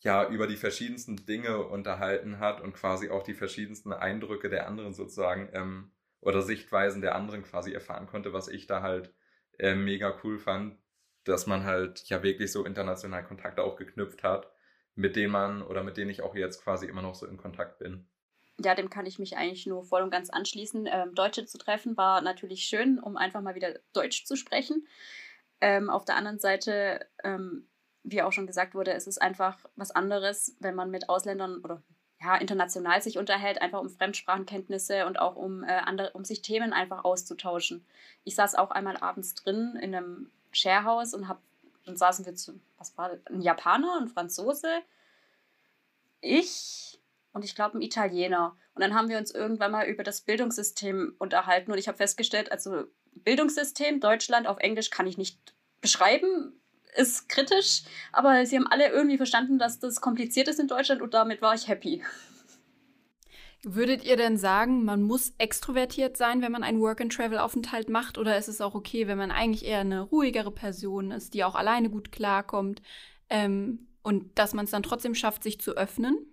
[0.01, 4.95] ja über die verschiedensten Dinge unterhalten hat und quasi auch die verschiedensten Eindrücke der anderen
[4.95, 9.13] sozusagen ähm, oder Sichtweisen der anderen quasi erfahren konnte, was ich da halt
[9.59, 10.79] äh, mega cool fand,
[11.25, 14.53] dass man halt ja wirklich so international Kontakte auch geknüpft hat,
[14.95, 17.79] mit denen man oder mit denen ich auch jetzt quasi immer noch so in Kontakt
[17.79, 18.07] bin
[18.63, 20.89] ja, dem kann ich mich eigentlich nur voll und ganz anschließen.
[20.91, 24.87] Ähm, Deutsche zu treffen war natürlich schön, um einfach mal wieder Deutsch zu sprechen.
[25.61, 27.69] Ähm, auf der anderen Seite, ähm,
[28.03, 31.83] wie auch schon gesagt wurde, ist es einfach was anderes, wenn man mit Ausländern oder
[32.21, 36.73] ja, international sich unterhält, einfach um Fremdsprachenkenntnisse und auch um, äh, andere, um sich Themen
[36.73, 37.85] einfach auszutauschen.
[38.25, 41.41] Ich saß auch einmal abends drin in einem Sharehouse und hab,
[41.85, 44.69] dann saßen wir zu, was war das, ein Japaner, ein Franzose,
[46.21, 47.01] ich,
[47.33, 48.57] und ich glaube ein Italiener.
[48.75, 52.53] Und dann haben wir uns irgendwann mal über das Bildungssystem unterhalten und ich habe festgestellt,
[52.53, 56.61] also Bildungssystem Deutschland auf Englisch kann ich nicht beschreiben,
[56.97, 61.15] ist kritisch, aber sie haben alle irgendwie verstanden, dass das kompliziert ist in Deutschland und
[61.15, 62.03] damit war ich happy.
[63.65, 68.19] Würdet ihr denn sagen, man muss extrovertiert sein, wenn man einen Work-and-Travel-Aufenthalt macht?
[68.19, 71.55] Oder ist es auch okay, wenn man eigentlich eher eine ruhigere Person ist, die auch
[71.55, 72.83] alleine gut klarkommt
[73.31, 76.32] ähm, und dass man es dann trotzdem schafft, sich zu öffnen?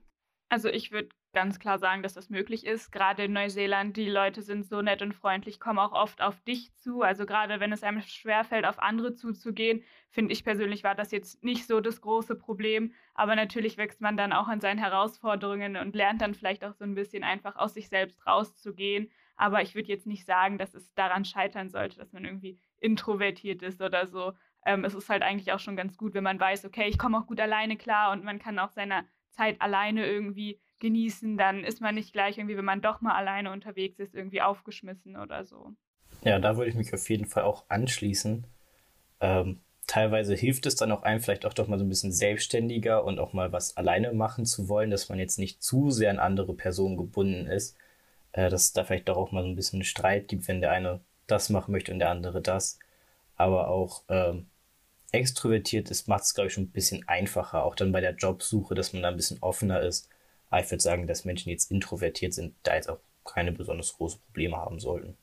[0.52, 2.92] Also ich würde ganz klar sagen, dass das möglich ist.
[2.92, 6.74] Gerade in Neuseeland, die Leute sind so nett und freundlich, kommen auch oft auf dich
[6.74, 7.04] zu.
[7.04, 11.44] Also gerade wenn es einem schwerfällt, auf andere zuzugehen, finde ich persönlich, war das jetzt
[11.44, 12.94] nicht so das große Problem.
[13.14, 16.84] Aber natürlich wächst man dann auch an seinen Herausforderungen und lernt dann vielleicht auch so
[16.84, 19.12] ein bisschen einfach aus sich selbst rauszugehen.
[19.36, 23.62] Aber ich würde jetzt nicht sagen, dass es daran scheitern sollte, dass man irgendwie introvertiert
[23.62, 24.34] ist oder so.
[24.66, 27.20] Ähm, es ist halt eigentlich auch schon ganz gut, wenn man weiß, okay, ich komme
[27.20, 31.82] auch gut alleine klar und man kann auch seiner Zeit alleine irgendwie genießen, dann ist
[31.82, 35.74] man nicht gleich irgendwie, wenn man doch mal alleine unterwegs ist, irgendwie aufgeschmissen oder so.
[36.24, 38.46] Ja, da würde ich mich auf jeden Fall auch anschließen.
[39.22, 43.04] Ähm, teilweise hilft es dann auch einem vielleicht auch doch mal so ein bisschen selbstständiger
[43.04, 46.20] und auch mal was alleine machen zu wollen, dass man jetzt nicht zu sehr an
[46.20, 47.78] andere Personen gebunden ist,
[48.32, 50.72] äh, dass es da vielleicht doch auch mal so ein bisschen Streit gibt, wenn der
[50.72, 52.80] eine das machen möchte und der andere das.
[53.36, 54.48] Aber auch ähm,
[55.12, 58.76] extrovertiert ist, macht es, glaube ich, schon ein bisschen einfacher, auch dann bei der Jobsuche,
[58.76, 60.10] dass man da ein bisschen offener ist.
[60.50, 63.94] Aber ich würde sagen, dass Menschen, die jetzt introvertiert sind, da jetzt auch keine besonders
[63.94, 65.18] großen Probleme haben sollten.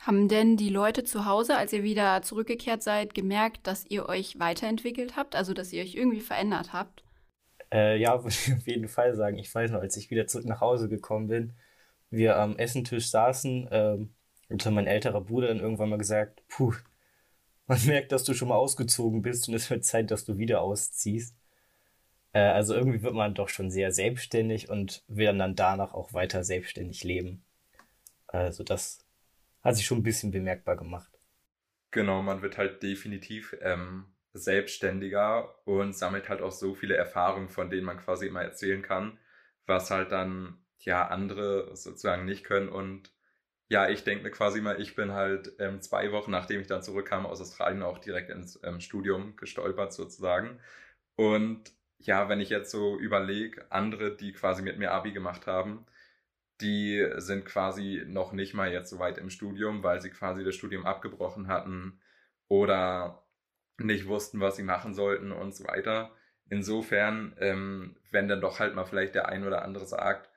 [0.00, 4.38] Haben denn die Leute zu Hause, als ihr wieder zurückgekehrt seid, gemerkt, dass ihr euch
[4.38, 7.04] weiterentwickelt habt, also dass ihr euch irgendwie verändert habt?
[7.72, 9.38] Äh, ja, würde ich auf jeden Fall sagen.
[9.38, 11.52] Ich weiß noch, als ich wieder zurück nach Hause gekommen bin,
[12.10, 14.14] wir am Essentisch saßen, ähm,
[14.50, 16.74] und hat mein älterer Bruder dann irgendwann mal gesagt, puh,
[17.70, 20.60] man merkt, dass du schon mal ausgezogen bist und es wird Zeit, dass du wieder
[20.60, 21.36] ausziehst.
[22.32, 26.42] Äh, also irgendwie wird man doch schon sehr selbstständig und will dann, danach auch weiter
[26.42, 27.44] selbstständig leben.
[28.26, 29.06] Also das
[29.62, 31.12] hat sich schon ein bisschen bemerkbar gemacht.
[31.92, 37.70] Genau, man wird halt definitiv ähm, selbstständiger und sammelt halt auch so viele Erfahrungen, von
[37.70, 39.16] denen man quasi immer erzählen kann,
[39.66, 43.12] was halt dann ja andere sozusagen nicht können und
[43.70, 46.82] ja, ich denke mir quasi mal, ich bin halt ähm, zwei Wochen, nachdem ich dann
[46.82, 50.60] zurückkam aus Australien, auch direkt ins ähm, Studium gestolpert sozusagen.
[51.16, 55.86] Und ja, wenn ich jetzt so überlege, andere, die quasi mit mir Abi gemacht haben,
[56.60, 60.54] die sind quasi noch nicht mal jetzt so weit im Studium, weil sie quasi das
[60.56, 62.00] Studium abgebrochen hatten
[62.48, 63.24] oder
[63.78, 66.12] nicht wussten, was sie machen sollten und so weiter.
[66.50, 70.29] Insofern, ähm, wenn dann doch halt mal vielleicht der ein oder andere sagt,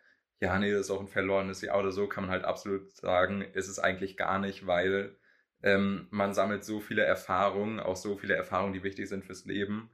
[0.44, 3.42] ja, nee, das ist auch ein verlorenes Jahr oder so, kann man halt absolut sagen,
[3.42, 5.16] ist es eigentlich gar nicht, weil
[5.62, 9.90] ähm, man sammelt so viele Erfahrungen, auch so viele Erfahrungen, die wichtig sind fürs Leben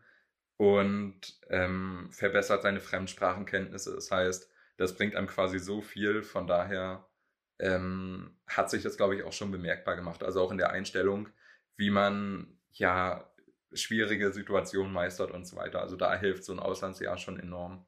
[0.58, 3.94] und ähm, verbessert seine Fremdsprachenkenntnisse.
[3.94, 7.08] Das heißt, das bringt einem quasi so viel, von daher
[7.60, 10.24] ähm, hat sich das, glaube ich, auch schon bemerkbar gemacht.
[10.24, 11.30] Also auch in der Einstellung,
[11.78, 13.32] wie man ja
[13.72, 15.80] schwierige Situationen meistert und so weiter.
[15.80, 17.86] Also da hilft so ein Auslandsjahr schon enorm.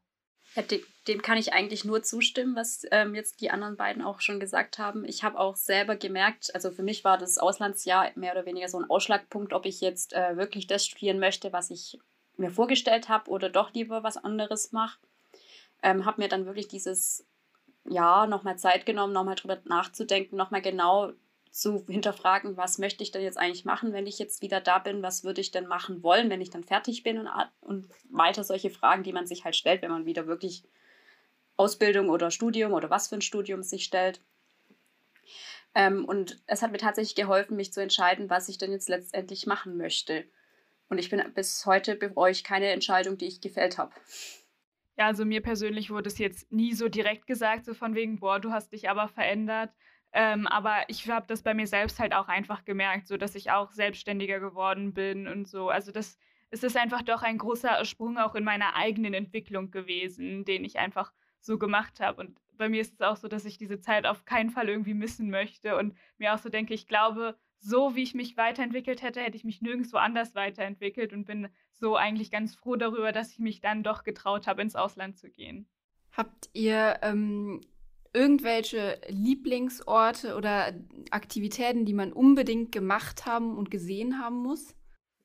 [1.07, 4.79] Dem, kann ich eigentlich nur zustimmen, was ähm, jetzt die anderen beiden auch schon gesagt
[4.79, 5.05] haben.
[5.05, 8.77] Ich habe auch selber gemerkt, also für mich war das Auslandsjahr mehr oder weniger so
[8.77, 11.99] ein Ausschlagpunkt, ob ich jetzt äh, wirklich das studieren möchte, was ich
[12.35, 14.99] mir vorgestellt habe oder doch lieber was anderes mache.
[15.83, 17.25] Ähm, habe mir dann wirklich dieses
[17.85, 21.13] Jahr nochmal Zeit genommen, nochmal drüber nachzudenken, nochmal genau
[21.51, 25.03] zu hinterfragen, was möchte ich denn jetzt eigentlich machen, wenn ich jetzt wieder da bin,
[25.03, 27.29] was würde ich denn machen wollen, wenn ich dann fertig bin und,
[27.59, 30.63] und weiter solche Fragen, die man sich halt stellt, wenn man wieder wirklich
[31.57, 34.21] Ausbildung oder Studium oder was für ein Studium sich stellt.
[35.75, 39.45] Ähm, und es hat mir tatsächlich geholfen, mich zu entscheiden, was ich denn jetzt letztendlich
[39.45, 40.25] machen möchte.
[40.89, 43.93] Und ich bin bis heute bereue ich keine Entscheidung, die ich gefällt habe.
[44.97, 48.39] Ja, also mir persönlich wurde es jetzt nie so direkt gesagt, so von wegen, boah,
[48.39, 49.71] du hast dich aber verändert.
[50.14, 53.51] Ähm, aber ich habe das bei mir selbst halt auch einfach gemerkt, so dass ich
[53.51, 55.70] auch selbstständiger geworden bin und so.
[55.70, 56.18] Also das
[56.51, 60.78] es ist einfach doch ein großer Sprung auch in meiner eigenen Entwicklung gewesen, den ich
[60.78, 62.22] einfach so gemacht habe.
[62.22, 64.93] Und bei mir ist es auch so, dass ich diese Zeit auf keinen Fall irgendwie
[64.93, 69.22] missen möchte und mir auch so denke, ich glaube, so wie ich mich weiterentwickelt hätte,
[69.22, 73.39] hätte ich mich nirgendwo anders weiterentwickelt und bin so eigentlich ganz froh darüber, dass ich
[73.39, 75.68] mich dann doch getraut habe, ins Ausland zu gehen.
[76.12, 77.62] Habt ihr ähm,
[78.14, 80.74] irgendwelche Lieblingsorte oder
[81.12, 84.76] Aktivitäten, die man unbedingt gemacht haben und gesehen haben muss?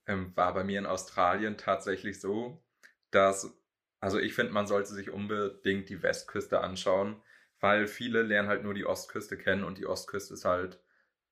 [0.07, 2.63] Ähm, war bei mir in Australien tatsächlich so,
[3.11, 3.59] dass,
[4.01, 7.21] also ich finde, man sollte sich unbedingt die Westküste anschauen,
[7.61, 10.81] weil viele lernen halt nur die Ostküste kennen und die Ostküste ist halt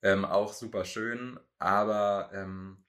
[0.02, 2.84] ähm, auch super schön, aber ähm,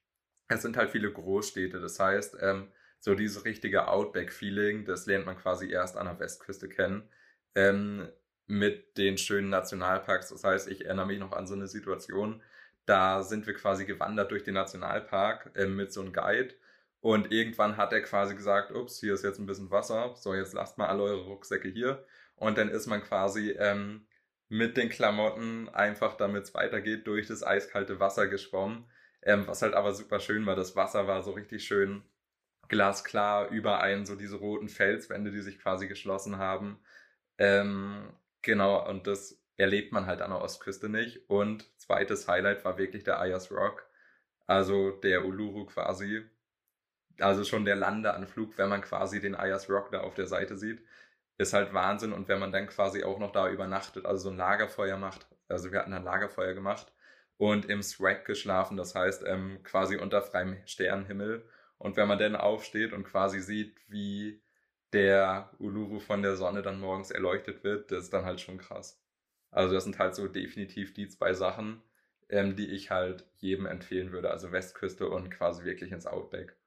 [0.48, 1.80] es sind halt viele Großstädte.
[1.80, 6.68] Das heißt, ähm, so dieses richtige Outback-Feeling, das lernt man quasi erst an der Westküste
[6.68, 7.08] kennen.
[7.54, 8.10] Ähm,
[8.48, 10.30] mit den schönen Nationalparks.
[10.30, 12.42] Das heißt, ich erinnere mich noch an so eine Situation,
[12.86, 16.54] da sind wir quasi gewandert durch den Nationalpark äh, mit so einem Guide
[17.02, 20.54] und irgendwann hat er quasi gesagt, ups, hier ist jetzt ein bisschen Wasser, so jetzt
[20.54, 24.06] lasst mal alle eure Rucksäcke hier und dann ist man quasi ähm,
[24.50, 28.86] mit den Klamotten einfach, damit es weitergeht, durch das eiskalte Wasser geschwommen,
[29.24, 30.56] ähm, was halt aber super schön war.
[30.56, 32.04] Das Wasser war so richtig schön
[32.68, 36.80] glasklar über einen, so diese roten Felswände, die sich quasi geschlossen haben.
[37.38, 38.14] Ähm,
[38.46, 41.28] Genau, und das erlebt man halt an der Ostküste nicht.
[41.30, 43.90] Und zweites Highlight war wirklich der Ayers Rock,
[44.46, 46.24] also der Uluru quasi.
[47.20, 50.86] Also schon der Landeanflug, wenn man quasi den Ayers Rock da auf der Seite sieht,
[51.40, 52.14] ist halt Wahnsinn.
[52.14, 55.72] Und wenn man dann quasi auch noch da übernachtet, also so ein Lagerfeuer macht, also
[55.72, 56.94] wir hatten ein Lagerfeuer gemacht
[57.38, 61.50] und im Swag geschlafen, das heißt ähm, quasi unter freiem Sternenhimmel.
[61.80, 64.44] Und wenn man dann aufsteht und quasi sieht, wie
[64.96, 69.02] der Uluru von der Sonne dann morgens erleuchtet wird, das ist dann halt schon krass.
[69.52, 71.84] Also das sind halt so definitiv die zwei Sachen,
[72.30, 74.32] ähm, die ich halt jedem empfehlen würde.
[74.32, 76.58] Also Westküste und quasi wirklich ins Outback.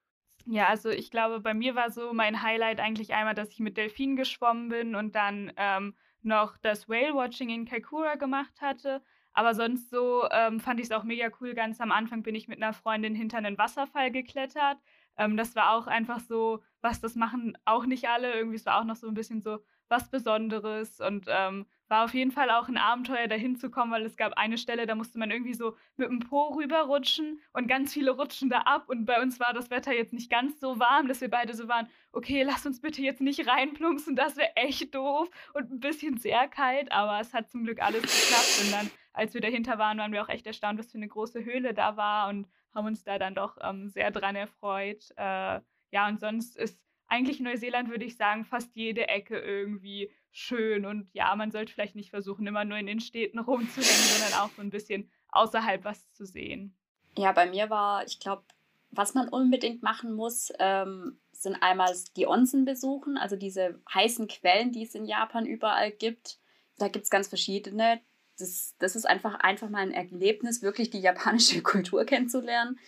[0.46, 3.76] Ja, also ich glaube, bei mir war so mein Highlight eigentlich einmal, dass ich mit
[3.76, 9.02] Delfinen geschwommen bin und dann ähm, noch das Whale-Watching in Kaikoura gemacht hatte.
[9.34, 11.54] Aber sonst so ähm, fand ich es auch mega cool.
[11.54, 14.78] Ganz am Anfang bin ich mit einer Freundin hinter einen Wasserfall geklettert.
[15.18, 18.32] Ähm, das war auch einfach so, was das machen auch nicht alle.
[18.34, 19.58] Irgendwie es war auch noch so ein bisschen so
[19.88, 24.16] was Besonderes und ähm, war auf jeden Fall auch ein Abenteuer, da hinzukommen, weil es
[24.16, 28.10] gab eine Stelle, da musste man irgendwie so mit dem Po rüberrutschen und ganz viele
[28.10, 28.88] rutschen da ab.
[28.88, 31.68] Und bei uns war das Wetter jetzt nicht ganz so warm, dass wir beide so
[31.68, 36.18] waren, okay, lass uns bitte jetzt nicht reinplumpsen, das wäre echt doof und ein bisschen
[36.18, 38.60] sehr kalt, aber es hat zum Glück alles geklappt.
[38.64, 41.44] Und dann, als wir dahinter waren, waren wir auch echt erstaunt, was für eine große
[41.44, 45.10] Höhle da war und haben uns da dann doch ähm, sehr dran erfreut.
[45.16, 45.60] Äh,
[45.90, 50.84] ja, und sonst ist eigentlich Neuseeland, würde ich sagen, fast jede Ecke irgendwie schön.
[50.86, 54.50] Und ja, man sollte vielleicht nicht versuchen, immer nur in den Städten rumzuhängen, sondern auch
[54.50, 56.76] so ein bisschen außerhalb was zu sehen.
[57.16, 58.44] Ja, bei mir war, ich glaube,
[58.90, 64.72] was man unbedingt machen muss, ähm, sind einmal die Onsen besuchen, also diese heißen Quellen,
[64.72, 66.38] die es in Japan überall gibt.
[66.78, 68.00] Da gibt es ganz verschiedene
[68.38, 72.78] das, das ist einfach, einfach mal ein Erlebnis, wirklich die japanische Kultur kennenzulernen.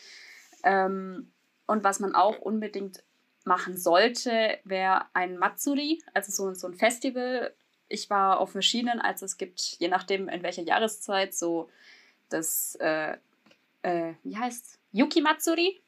[0.62, 1.32] Ähm,
[1.66, 3.02] und was man auch unbedingt
[3.44, 7.54] machen sollte, wäre ein Matsuri, also so, so ein Festival.
[7.88, 11.68] Ich war auf verschiedenen, also es gibt, je nachdem in welcher Jahreszeit, so
[12.28, 13.16] das, äh,
[13.82, 15.80] äh, wie heißt Yuki Matsuri.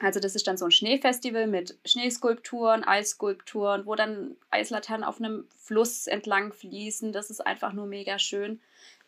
[0.00, 5.48] Also das ist dann so ein Schneefestival mit Schneeskulpturen, Eisskulpturen, wo dann Eislaternen auf einem
[5.56, 7.12] Fluss entlang fließen.
[7.12, 8.60] Das ist einfach nur mega schön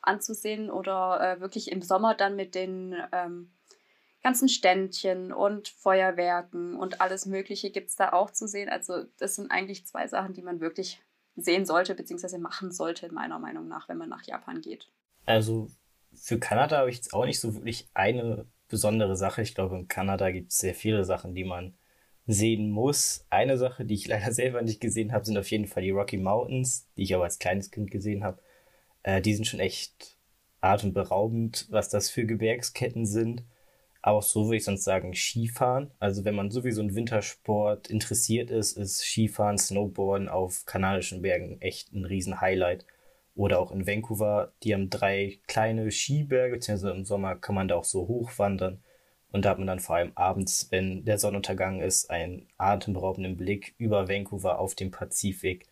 [0.02, 0.70] anzusehen.
[0.70, 3.50] Oder äh, wirklich im Sommer dann mit den ähm,
[4.22, 8.68] ganzen Ständchen und Feuerwerken und alles Mögliche gibt es da auch zu sehen.
[8.68, 11.00] Also das sind eigentlich zwei Sachen, die man wirklich
[11.36, 14.88] sehen sollte, beziehungsweise machen sollte, meiner Meinung nach, wenn man nach Japan geht.
[15.24, 15.68] Also
[16.12, 19.42] für Kanada habe ich jetzt auch nicht so wirklich eine besondere Sache.
[19.42, 21.74] Ich glaube, in Kanada gibt es sehr viele Sachen, die man
[22.26, 23.26] sehen muss.
[23.28, 26.16] Eine Sache, die ich leider selber nicht gesehen habe, sind auf jeden Fall die Rocky
[26.16, 28.40] Mountains, die ich aber als kleines Kind gesehen habe.
[29.02, 30.16] Äh, die sind schon echt
[30.60, 33.44] atemberaubend, was das für Gebirgsketten sind.
[34.02, 35.90] Auch so würde ich sonst sagen Skifahren.
[35.98, 41.92] Also wenn man sowieso in Wintersport interessiert ist, ist Skifahren, Snowboarden auf kanadischen Bergen echt
[41.92, 42.86] ein Riesen-Highlight.
[43.40, 47.76] Oder auch in Vancouver, die haben drei kleine Skiberge, beziehungsweise im Sommer kann man da
[47.76, 48.82] auch so hochwandern.
[49.32, 53.74] Und da hat man dann vor allem abends, wenn der Sonnenuntergang ist, einen atemberaubenden Blick
[53.78, 55.66] über Vancouver auf den Pazifik,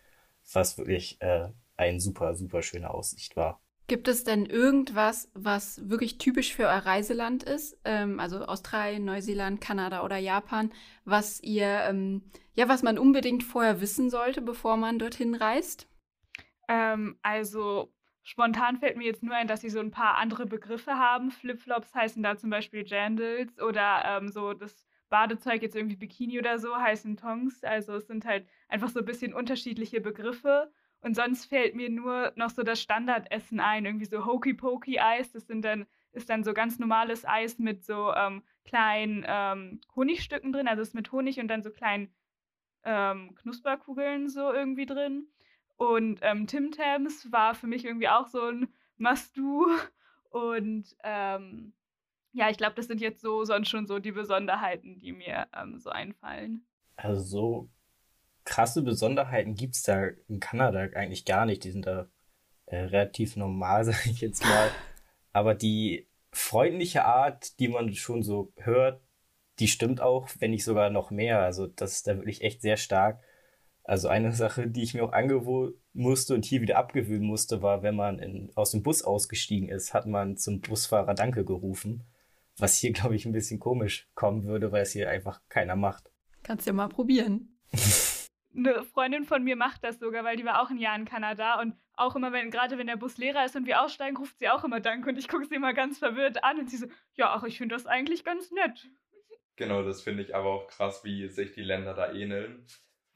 [0.50, 3.60] was wirklich äh, eine super, super schöne Aussicht war.
[3.86, 7.76] Gibt es denn irgendwas, was wirklich typisch für euer Reiseland ist?
[7.84, 10.72] Ähm, also Australien, Neuseeland, Kanada oder Japan,
[11.04, 12.22] was ihr, ähm,
[12.54, 15.86] ja, was man unbedingt vorher wissen sollte, bevor man dorthin reist?
[16.68, 17.92] Ähm, also
[18.22, 21.30] spontan fällt mir jetzt nur ein, dass sie so ein paar andere Begriffe haben.
[21.30, 26.58] Flipflops heißen da zum Beispiel Jandals oder ähm, so das Badezeug jetzt irgendwie Bikini oder
[26.58, 27.64] so heißen Tongs.
[27.64, 30.70] Also es sind halt einfach so ein bisschen unterschiedliche Begriffe.
[31.00, 35.30] Und sonst fällt mir nur noch so das Standardessen ein, irgendwie so Hokey Pokey Eis.
[35.32, 40.52] Das sind dann, ist dann so ganz normales Eis mit so ähm, kleinen ähm, Honigstücken
[40.52, 40.68] drin.
[40.68, 42.12] Also es ist mit Honig und dann so kleinen
[42.84, 45.28] ähm, Knusperkugeln so irgendwie drin.
[45.78, 48.68] Und ähm, Tim Tams war für mich irgendwie auch so ein
[48.98, 49.66] Must-Do.
[50.30, 51.72] Und ähm,
[52.32, 55.78] ja, ich glaube, das sind jetzt so sonst schon so die Besonderheiten, die mir ähm,
[55.78, 56.66] so einfallen.
[56.96, 57.68] Also so
[58.44, 61.64] krasse Besonderheiten gibt es da in Kanada eigentlich gar nicht.
[61.64, 62.08] Die sind da
[62.66, 64.70] äh, relativ normal, sage ich jetzt mal.
[65.32, 69.00] Aber die freundliche Art, die man schon so hört,
[69.60, 71.40] die stimmt auch, wenn nicht sogar noch mehr.
[71.40, 73.20] Also das ist da wirklich echt sehr stark.
[73.88, 77.82] Also eine Sache, die ich mir auch angewöhnen musste und hier wieder abgewöhnen musste, war,
[77.82, 82.04] wenn man in, aus dem Bus ausgestiegen ist, hat man zum Busfahrer Danke gerufen.
[82.58, 86.10] Was hier, glaube ich, ein bisschen komisch kommen würde, weil es hier einfach keiner macht.
[86.42, 87.58] Kannst ja mal probieren.
[88.54, 91.58] Eine Freundin von mir macht das sogar, weil die war auch ein Jahr in Kanada
[91.58, 94.50] und auch immer, wenn, gerade wenn der Bus leerer ist und wir aussteigen, ruft sie
[94.50, 97.30] auch immer Danke und ich gucke sie immer ganz verwirrt an und sie so, ja,
[97.30, 98.86] ach, ich finde das eigentlich ganz nett.
[99.56, 102.66] Genau, das finde ich aber auch krass, wie sich die Länder da ähneln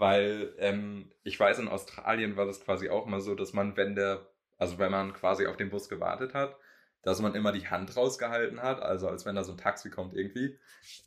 [0.03, 3.95] weil ähm, ich weiß, in Australien war das quasi auch mal so, dass man, wenn
[3.95, 4.27] der,
[4.59, 6.57] also wenn man quasi auf den Bus gewartet hat,
[7.03, 10.15] dass man immer die Hand rausgehalten hat, also als wenn da so ein Taxi kommt
[10.15, 10.59] irgendwie,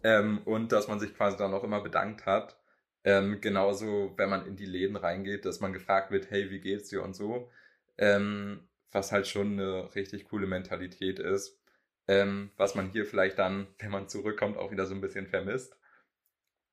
[0.06, 2.58] ähm, und dass man sich quasi dann auch immer bedankt hat.
[3.04, 6.88] Ähm, genauso, wenn man in die Läden reingeht, dass man gefragt wird, hey, wie geht's
[6.88, 7.52] dir und so.
[7.98, 8.62] Ähm,
[8.94, 11.60] was halt schon eine richtig coole Mentalität ist.
[12.08, 15.78] Ähm, was man hier vielleicht dann, wenn man zurückkommt, auch wieder so ein bisschen vermisst.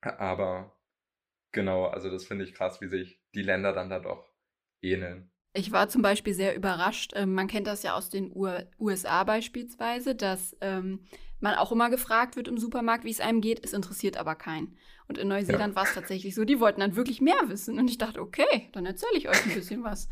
[0.02, 0.72] Aber
[1.52, 4.28] Genau, also das finde ich krass, wie sich die Länder dann da doch
[4.80, 5.30] ähneln.
[5.54, 7.12] Ich war zum Beispiel sehr überrascht.
[7.14, 8.32] Ähm, man kennt das ja aus den
[8.78, 11.00] USA beispielsweise, dass ähm,
[11.40, 13.62] man auch immer gefragt wird im Supermarkt, wie es einem geht.
[13.62, 14.78] Es interessiert aber keinen.
[15.08, 15.76] Und in Neuseeland ja.
[15.76, 16.44] war es tatsächlich so.
[16.44, 17.78] Die wollten dann wirklich mehr wissen.
[17.78, 20.08] Und ich dachte, okay, dann erzähle ich euch ein bisschen was.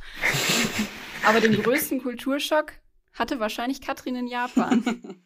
[1.24, 2.72] aber den größten Kulturschock
[3.14, 4.84] hatte wahrscheinlich Katrin in Japan.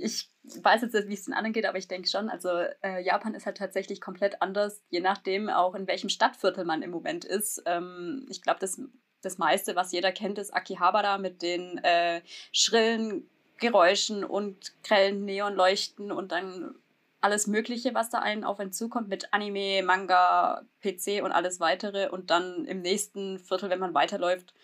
[0.00, 0.30] ich
[0.62, 2.48] weiß jetzt nicht, wie es den anderen geht, aber ich denke schon, also
[2.82, 6.90] äh, Japan ist halt tatsächlich komplett anders, je nachdem auch in welchem Stadtviertel man im
[6.90, 7.62] Moment ist.
[7.66, 8.80] Ähm, ich glaube, das,
[9.22, 12.22] das meiste, was jeder kennt, ist Akihabara mit den äh,
[12.52, 13.28] schrillen
[13.58, 16.76] Geräuschen und grellen Neonleuchten und dann
[17.20, 22.08] alles Mögliche, was da einen auf einen zukommt mit Anime, Manga, PC und alles weitere.
[22.08, 24.54] Und dann im nächsten Viertel, wenn man weiterläuft,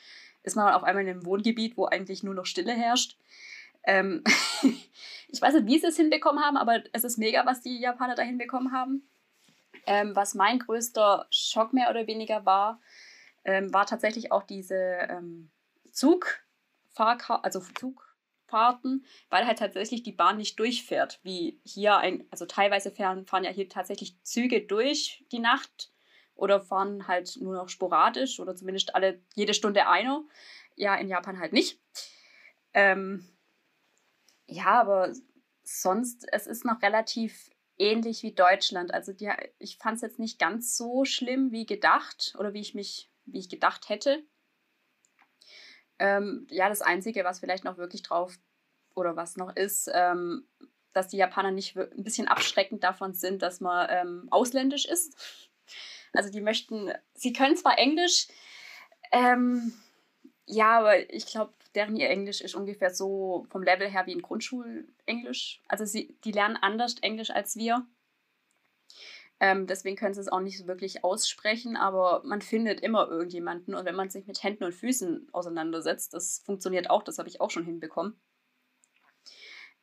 [0.44, 3.16] ist man auf einmal in einem Wohngebiet, wo eigentlich nur noch Stille herrscht.
[3.84, 4.22] Ähm,
[5.28, 8.14] ich weiß nicht, wie sie es hinbekommen haben, aber es ist mega, was die Japaner
[8.14, 9.08] da hinbekommen haben.
[9.86, 12.80] Ähm, was mein größter Schock mehr oder weniger war,
[13.44, 15.50] ähm, war tatsächlich auch diese ähm,
[15.92, 22.90] Zugfahrkar also Zugfahrten, weil halt tatsächlich die Bahn nicht durchfährt, wie hier ein, also teilweise
[22.90, 25.90] fahren, fahren ja hier tatsächlich Züge durch die Nacht
[26.34, 30.24] oder fahren halt nur noch sporadisch oder zumindest alle jede Stunde einer.
[30.76, 31.80] Ja, in Japan halt nicht.
[32.72, 33.28] Ähm,
[34.46, 35.12] ja, aber
[35.62, 38.92] sonst, es ist noch relativ ähnlich wie Deutschland.
[38.94, 42.74] Also die, ich fand es jetzt nicht ganz so schlimm wie gedacht oder wie ich
[42.74, 44.22] mich, wie ich gedacht hätte.
[45.98, 48.36] Ähm, ja, das Einzige, was vielleicht noch wirklich drauf
[48.94, 50.46] oder was noch ist, ähm,
[50.92, 55.50] dass die Japaner nicht ein bisschen abschreckend davon sind, dass man ähm, ausländisch ist.
[56.12, 58.28] Also die möchten, sie können zwar Englisch,
[59.10, 59.72] ähm,
[60.46, 64.22] ja, aber ich glaube, deren ihr Englisch ist ungefähr so vom Level her wie ein
[64.22, 65.62] Grundschulenglisch.
[65.68, 67.86] Also sie, die lernen anders Englisch als wir.
[69.40, 73.74] Ähm, deswegen können sie es auch nicht so wirklich aussprechen, aber man findet immer irgendjemanden
[73.74, 77.40] und wenn man sich mit Händen und Füßen auseinandersetzt, das funktioniert auch, das habe ich
[77.40, 78.18] auch schon hinbekommen.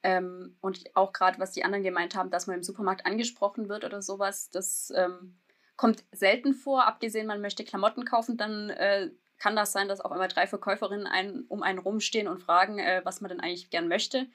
[0.04, 3.84] Ähm, und auch gerade, was die anderen gemeint haben, dass man im Supermarkt angesprochen wird
[3.84, 5.38] oder sowas, das ähm,
[5.76, 6.88] kommt selten vor.
[6.88, 9.12] Abgesehen, man möchte Klamotten kaufen, dann äh,
[9.42, 13.02] kann das sein, dass auf einmal drei Verkäuferinnen ein, um einen rumstehen und fragen, äh,
[13.04, 14.28] was man denn eigentlich gern möchte,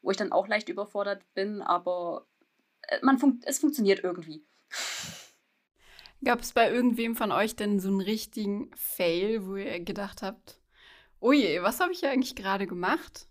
[0.00, 2.26] wo ich dann auch leicht überfordert bin, aber
[2.88, 4.44] äh, man fun es funktioniert irgendwie.
[6.24, 10.58] Gab es bei irgendwem von euch denn so einen richtigen Fail, wo ihr gedacht habt,
[11.20, 13.28] oh je, was habe ich hier eigentlich gerade gemacht?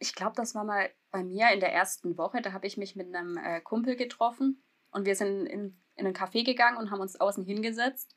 [0.00, 2.40] ich glaube, das war mal bei mir in der ersten Woche.
[2.40, 6.16] Da habe ich mich mit einem äh, Kumpel getroffen und wir sind in, in einen
[6.16, 8.16] Café gegangen und haben uns außen hingesetzt.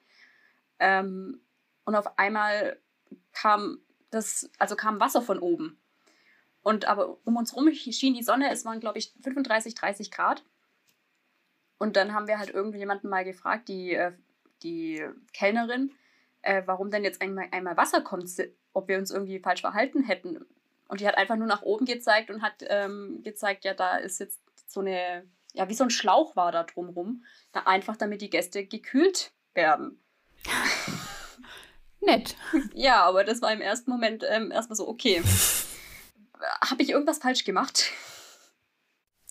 [0.80, 1.42] Ähm,
[1.86, 2.80] und auf einmal
[3.34, 3.80] kam
[4.12, 5.80] das, also kam Wasser von oben.
[6.62, 10.44] Und aber um uns rum schien die Sonne, es waren, glaube ich, 35, 30 Grad.
[11.78, 14.14] Und dann haben wir halt irgendjemanden mal gefragt, die, äh,
[14.62, 15.92] die Kellnerin,
[16.42, 18.30] äh, warum denn jetzt einmal, einmal Wasser kommt,
[18.72, 20.46] ob wir uns irgendwie falsch verhalten hätten.
[20.88, 24.20] Und die hat einfach nur nach oben gezeigt und hat ähm, gezeigt, ja, da ist
[24.20, 27.26] jetzt so eine, ja, wie so ein Schlauch war da drumrum.
[27.52, 30.00] Da einfach, damit die Gäste gekühlt werden.
[32.06, 32.36] Nett.
[32.74, 35.22] Ja, aber das war im ersten Moment ähm, erstmal so, okay.
[36.70, 37.92] Habe ich irgendwas falsch gemacht?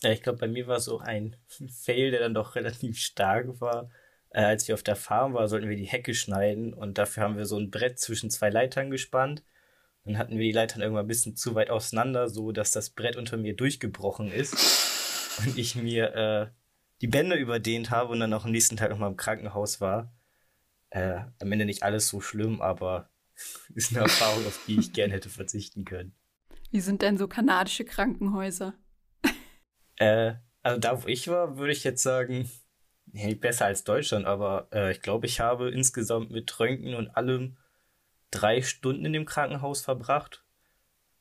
[0.03, 3.91] Ja, ich glaube, bei mir war so ein Fail, der dann doch relativ stark war.
[4.31, 7.37] Äh, als wir auf der Farm waren, sollten wir die Hecke schneiden und dafür haben
[7.37, 9.43] wir so ein Brett zwischen zwei Leitern gespannt
[10.05, 13.17] dann hatten wir die Leitern irgendwann ein bisschen zu weit auseinander, so dass das Brett
[13.17, 16.47] unter mir durchgebrochen ist und ich mir äh,
[17.01, 20.13] die Bänder überdehnt habe und dann auch am nächsten Tag nochmal im Krankenhaus war.
[20.93, 23.09] Äh, am Ende nicht alles so schlimm, aber
[23.75, 26.15] ist eine Erfahrung, auf die ich gern hätte verzichten können.
[26.71, 28.75] Wie sind denn so kanadische Krankenhäuser?
[29.97, 32.51] äh, also da, wo ich war, würde ich jetzt sagen,
[33.07, 37.57] nee, besser als Deutschland, aber äh, ich glaube, ich habe insgesamt mit Röntgen und allem
[38.31, 40.45] drei Stunden in dem Krankenhaus verbracht,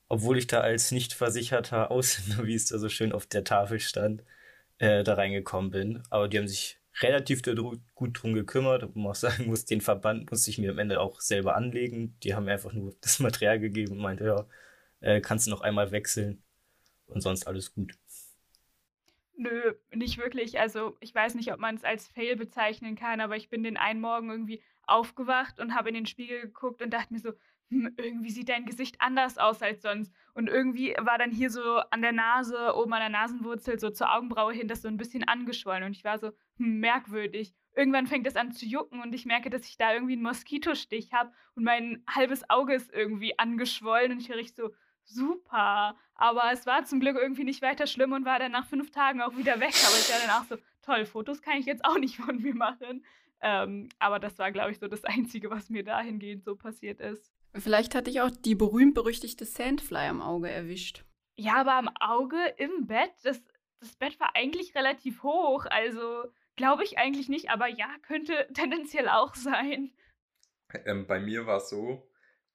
[0.09, 3.80] obwohl ich da als nicht versicherter Ausländer, wie es da so schön auf der Tafel
[3.80, 4.22] stand,
[4.80, 6.03] äh, da reingekommen bin.
[6.09, 7.41] Aber die haben sich relativ
[7.95, 8.83] gut drum gekümmert.
[8.83, 12.17] Und man auch sagen muss, den Verband musste ich mir am Ende auch selber anlegen.
[12.23, 14.45] Die haben mir einfach nur das Material gegeben und meinte, ja,
[14.99, 16.43] äh, kannst du noch einmal wechseln
[17.07, 17.97] und sonst alles gut.
[19.37, 20.59] Nö, nicht wirklich.
[20.59, 23.77] Also ich weiß nicht, ob man es als Fail bezeichnen kann, aber ich bin den
[23.77, 27.33] einen Morgen irgendwie aufgewacht und habe in den Spiegel geguckt und dachte mir so,
[27.97, 30.13] irgendwie sieht dein Gesicht anders aus als sonst.
[30.34, 34.13] Und irgendwie war dann hier so an der Nase, oben an der Nasenwurzel, so zur
[34.13, 35.84] Augenbraue hin, das so ein bisschen angeschwollen.
[35.84, 37.53] Und ich war so, hm, merkwürdig.
[37.76, 41.13] Irgendwann fängt es an zu jucken und ich merke, dass ich da irgendwie einen Moskitostich
[41.13, 44.72] habe und mein halbes Auge ist irgendwie angeschwollen und ich höre so,
[45.05, 45.95] super.
[46.15, 49.22] Aber es war zum Glück irgendwie nicht weiter schlimm und war dann nach fünf Tagen
[49.22, 49.74] auch wieder weg.
[49.88, 52.53] Aber ich war dann auch so, toll, Fotos kann ich jetzt auch nicht von mir
[52.53, 53.05] machen.
[53.41, 57.32] Ähm, aber das war, glaube ich, so das Einzige, was mir dahingehend so passiert ist.
[57.53, 61.03] Vielleicht hatte ich auch die berühmt-berüchtigte Sandfly am Auge erwischt.
[61.35, 63.41] Ja, aber am Auge im Bett, das,
[63.79, 65.65] das Bett war eigentlich relativ hoch.
[65.69, 66.25] Also
[66.55, 69.91] glaube ich eigentlich nicht, aber ja, könnte tendenziell auch sein.
[70.85, 72.09] Ähm, bei mir war es so,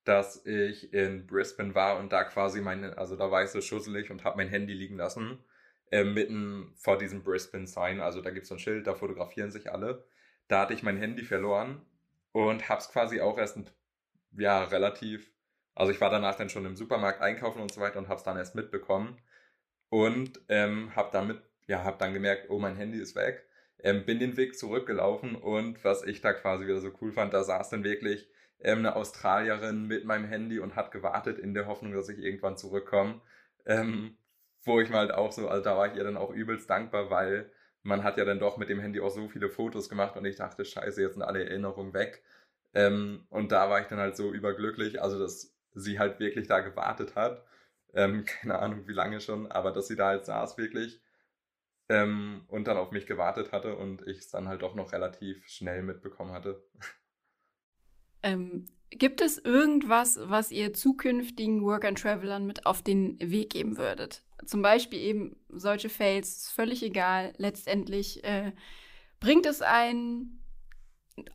[0.05, 4.11] dass ich in Brisbane war und da quasi meine, also da war ich so schusselig
[4.11, 5.45] und habe mein Handy liegen lassen,
[5.91, 8.01] äh, mitten vor diesem Brisbane-Sign.
[8.01, 10.07] Also da gibt es so ein Schild, da fotografieren sich alle
[10.49, 11.81] da hatte ich mein Handy verloren
[12.33, 13.59] und hab's quasi auch erst,
[14.39, 15.33] ja, relativ,
[15.75, 18.37] also ich war danach dann schon im Supermarkt einkaufen und so weiter und hab's dann
[18.37, 19.21] erst mitbekommen
[19.91, 23.47] und ähm, hab damit, ja, hab dann gemerkt, oh, mein Handy ist weg,
[23.81, 27.45] ähm, bin den Weg zurückgelaufen und was ich da quasi wieder so cool fand, da
[27.45, 28.29] saß dann wirklich
[28.61, 32.57] ähm, eine Australierin mit meinem Handy und hat gewartet in der Hoffnung, dass ich irgendwann
[32.57, 33.21] zurückkomme.
[33.67, 34.17] Ähm,
[34.65, 37.11] wo ich mal halt auch so, also da war ich ihr dann auch übelst dankbar,
[37.11, 37.51] weil
[37.83, 40.37] man hat ja dann doch mit dem Handy auch so viele Fotos gemacht und ich
[40.37, 42.23] dachte, scheiße, jetzt sind alle Erinnerungen weg.
[42.77, 46.61] Ähm, und da war ich dann halt so überglücklich, also dass sie halt wirklich da
[46.61, 47.45] gewartet hat.
[47.95, 51.01] Ähm, keine Ahnung, wie lange schon, aber dass sie da halt saß wirklich
[51.89, 55.47] ähm, und dann auf mich gewartet hatte und ich es dann halt doch noch relativ
[55.49, 56.63] schnell mitbekommen hatte.
[58.23, 64.23] Ähm, gibt es irgendwas, was ihr zukünftigen Work-and-Travelern mit auf den Weg geben würdet?
[64.45, 67.33] zum Beispiel eben solche Fails, völlig egal.
[67.39, 68.53] Letztendlich äh,
[69.21, 70.43] bringt es einen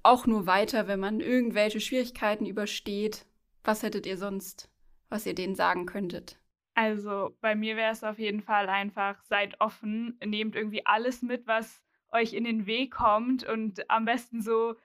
[0.04, 3.26] auch nur weiter, wenn man irgendwelche Schwierigkeiten übersteht.
[3.64, 4.70] Was hättet ihr sonst,
[5.10, 6.38] was ihr denen sagen könntet?
[6.74, 11.46] Also bei mir wäre es auf jeden Fall einfach, seid offen, nehmt irgendwie alles mit,
[11.46, 14.76] was euch in den Weg kommt und am besten so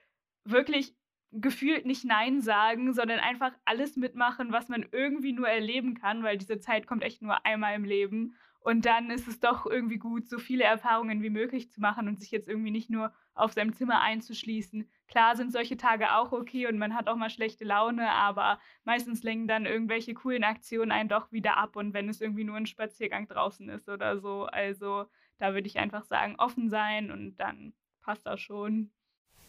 [0.43, 0.95] wirklich
[1.31, 6.37] gefühlt nicht Nein sagen, sondern einfach alles mitmachen, was man irgendwie nur erleben kann, weil
[6.37, 8.35] diese Zeit kommt echt nur einmal im Leben.
[8.67, 12.19] Und dann ist es doch irgendwie gut, so viele Erfahrungen wie möglich zu machen und
[12.19, 14.89] sich jetzt irgendwie nicht nur auf seinem Zimmer einzuschließen.
[15.07, 19.23] Klar sind solche Tage auch okay und man hat auch mal schlechte Laune, aber meistens
[19.23, 22.65] lenken dann irgendwelche coolen Aktionen einen doch wieder ab und wenn es irgendwie nur ein
[22.65, 24.47] Spaziergang draußen ist oder so.
[24.47, 25.05] Also
[25.37, 28.91] da würde ich einfach sagen, offen sein und dann passt das schon.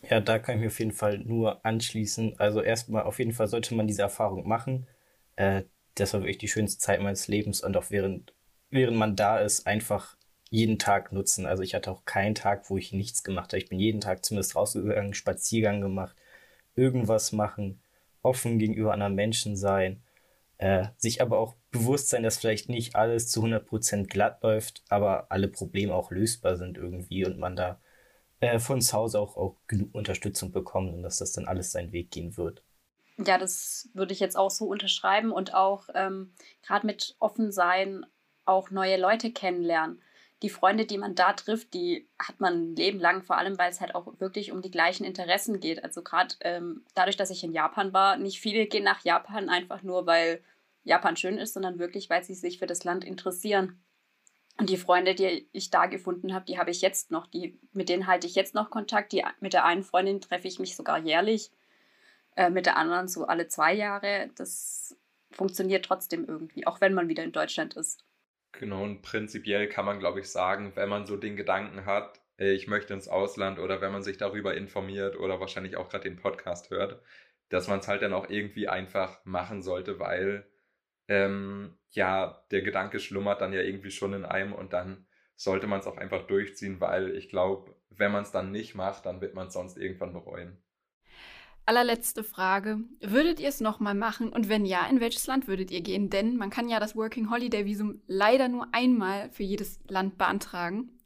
[0.09, 2.39] Ja, da kann ich mir auf jeden Fall nur anschließen.
[2.39, 4.87] Also erstmal auf jeden Fall sollte man diese Erfahrung machen.
[5.35, 5.65] Äh,
[5.97, 8.33] das war wirklich die schönste Zeit meines Lebens und auch während,
[8.71, 10.17] während man da ist, einfach
[10.51, 11.47] jeden Tag nutzen.
[11.47, 13.59] Also ich hatte auch keinen Tag, wo ich nichts gemacht habe.
[13.59, 16.17] Ich bin jeden Tag zumindest rausgegangen, Spaziergang gemacht,
[16.75, 17.81] irgendwas machen,
[18.23, 20.03] offen gegenüber anderen Menschen sein,
[20.59, 25.31] äh, sich aber auch bewusst sein, dass vielleicht nicht alles zu 100% glatt läuft, aber
[25.31, 27.81] alle Probleme auch lösbar sind irgendwie und man da
[28.41, 31.93] äh, von zu Hause auch, auch genug Unterstützung bekommt und dass das dann alles seinen
[31.93, 32.63] Weg gehen wird.
[33.19, 38.07] Ja, das würde ich jetzt auch so unterschreiben und auch ähm, gerade mit offen sein,
[38.49, 40.03] auch neue Leute kennenlernen.
[40.43, 43.71] Die Freunde, die man da trifft, die hat man ein Leben lang, vor allem weil
[43.71, 45.83] es halt auch wirklich um die gleichen Interessen geht.
[45.83, 49.83] Also gerade ähm, dadurch, dass ich in Japan war, nicht viele gehen nach Japan einfach
[49.83, 50.43] nur, weil
[50.85, 53.83] Japan schön ist, sondern wirklich, weil sie sich für das Land interessieren.
[54.59, 57.27] Und die Freunde, die ich da gefunden habe, die habe ich jetzt noch.
[57.27, 59.13] Die, mit denen halte ich jetzt noch Kontakt.
[59.13, 61.51] Die, mit der einen Freundin treffe ich mich sogar jährlich.
[62.37, 64.31] Äh, mit der anderen so alle zwei Jahre.
[64.37, 64.97] Das
[65.31, 68.05] funktioniert trotzdem irgendwie, auch wenn man wieder in Deutschland ist.
[68.53, 72.67] Genau, und prinzipiell kann man, glaube ich, sagen, wenn man so den Gedanken hat, ich
[72.67, 76.71] möchte ins Ausland oder wenn man sich darüber informiert oder wahrscheinlich auch gerade den Podcast
[76.71, 77.01] hört,
[77.49, 80.47] dass man es halt dann auch irgendwie einfach machen sollte, weil
[81.09, 85.81] ähm, ja, der Gedanke schlummert dann ja irgendwie schon in einem und dann sollte man
[85.81, 89.35] es auch einfach durchziehen, weil ich glaube, wenn man es dann nicht macht, dann wird
[89.35, 90.59] man es sonst irgendwann bereuen.
[91.69, 92.79] Allerletzte Frage.
[93.03, 94.31] Würdet ihr es nochmal machen?
[94.33, 96.09] Und wenn ja, in welches Land würdet ihr gehen?
[96.09, 100.99] Denn man kann ja das Working Holiday Visum leider nur einmal für jedes Land beantragen.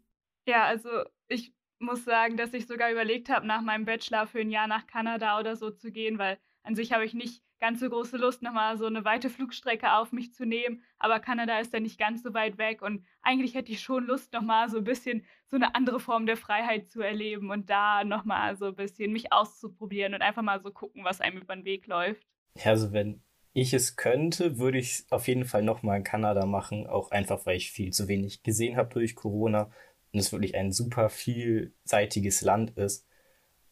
[0.46, 0.88] Ja, also
[1.26, 4.86] ich muss sagen, dass ich sogar überlegt habe, nach meinem Bachelor für ein Jahr nach
[4.86, 8.42] Kanada oder so zu gehen, weil an sich habe ich nicht ganz so große Lust,
[8.42, 10.82] nochmal so eine weite Flugstrecke auf mich zu nehmen.
[10.98, 14.32] Aber Kanada ist ja nicht ganz so weit weg und eigentlich hätte ich schon Lust,
[14.32, 18.56] nochmal so ein bisschen so eine andere Form der Freiheit zu erleben und da nochmal
[18.56, 21.86] so ein bisschen mich auszuprobieren und einfach mal so gucken, was einem über den Weg
[21.86, 22.26] läuft.
[22.56, 26.44] Ja, also wenn ich es könnte, würde ich es auf jeden Fall nochmal in Kanada
[26.46, 29.70] machen, auch einfach, weil ich viel zu wenig gesehen habe durch Corona
[30.12, 33.06] und es wirklich ein super vielseitiges Land ist.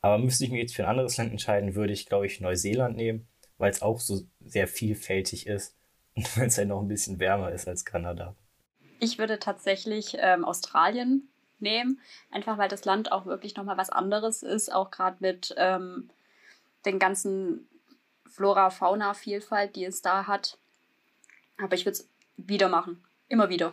[0.01, 2.97] Aber müsste ich mich jetzt für ein anderes Land entscheiden, würde ich, glaube ich, Neuseeland
[2.97, 3.26] nehmen
[3.61, 5.77] weil es auch so sehr vielfältig ist
[6.15, 8.35] und weil es halt noch ein bisschen wärmer ist als Kanada.
[8.99, 12.01] Ich würde tatsächlich ähm, Australien nehmen,
[12.31, 16.11] einfach weil das Land auch wirklich nochmal was anderes ist, auch gerade mit ähm,
[16.85, 17.69] den ganzen
[18.27, 20.59] Flora, Fauna, Vielfalt, die es da hat.
[21.59, 23.05] Aber ich würde es wieder machen.
[23.29, 23.73] Immer wieder.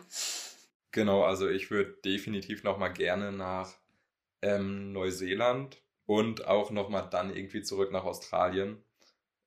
[0.92, 3.74] Genau, also ich würde definitiv nochmal gerne nach
[4.42, 8.82] ähm, Neuseeland und auch nochmal dann irgendwie zurück nach Australien.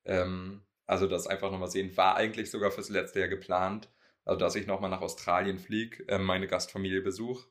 [0.04, 3.90] Ähm, also das einfach nochmal sehen, war eigentlich sogar fürs letzte Jahr geplant,
[4.24, 7.48] also dass ich nochmal nach Australien fliege, äh, meine Gastfamilie besuche.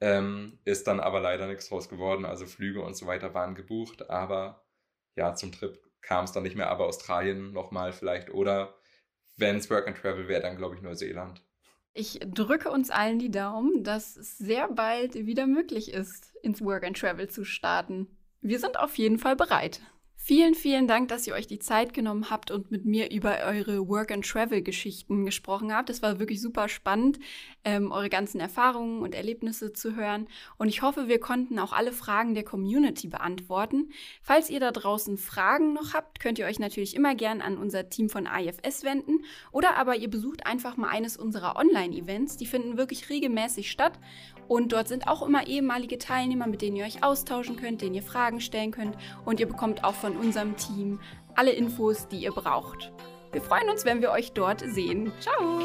[0.00, 4.10] Ähm, ist dann aber leider nichts draus geworden, also Flüge und so weiter waren gebucht,
[4.10, 4.66] aber
[5.14, 8.74] ja, zum Trip kam es dann nicht mehr, aber Australien nochmal vielleicht oder
[9.36, 11.42] wenn es Work and Travel wäre, dann glaube ich Neuseeland.
[11.94, 16.84] Ich drücke uns allen die Daumen, dass es sehr bald wieder möglich ist, ins Work
[16.84, 18.08] and Travel zu starten.
[18.40, 19.82] Wir sind auf jeden Fall bereit.
[20.24, 23.88] Vielen, vielen Dank, dass ihr euch die Zeit genommen habt und mit mir über eure
[23.88, 25.90] Work-and-Travel-Geschichten gesprochen habt.
[25.90, 27.18] Es war wirklich super spannend,
[27.64, 30.28] ähm, eure ganzen Erfahrungen und Erlebnisse zu hören.
[30.58, 33.90] Und ich hoffe, wir konnten auch alle Fragen der Community beantworten.
[34.22, 37.88] Falls ihr da draußen Fragen noch habt, könnt ihr euch natürlich immer gern an unser
[37.88, 39.24] Team von IFS wenden.
[39.50, 42.36] Oder aber ihr besucht einfach mal eines unserer Online-Events.
[42.36, 43.98] Die finden wirklich regelmäßig statt.
[44.46, 48.02] Und dort sind auch immer ehemalige Teilnehmer, mit denen ihr euch austauschen könnt, denen ihr
[48.04, 48.96] Fragen stellen könnt.
[49.24, 51.00] Und ihr bekommt auch von unserem Team
[51.34, 52.92] alle Infos, die ihr braucht.
[53.32, 55.12] Wir freuen uns, wenn wir euch dort sehen.
[55.20, 55.60] Ciao!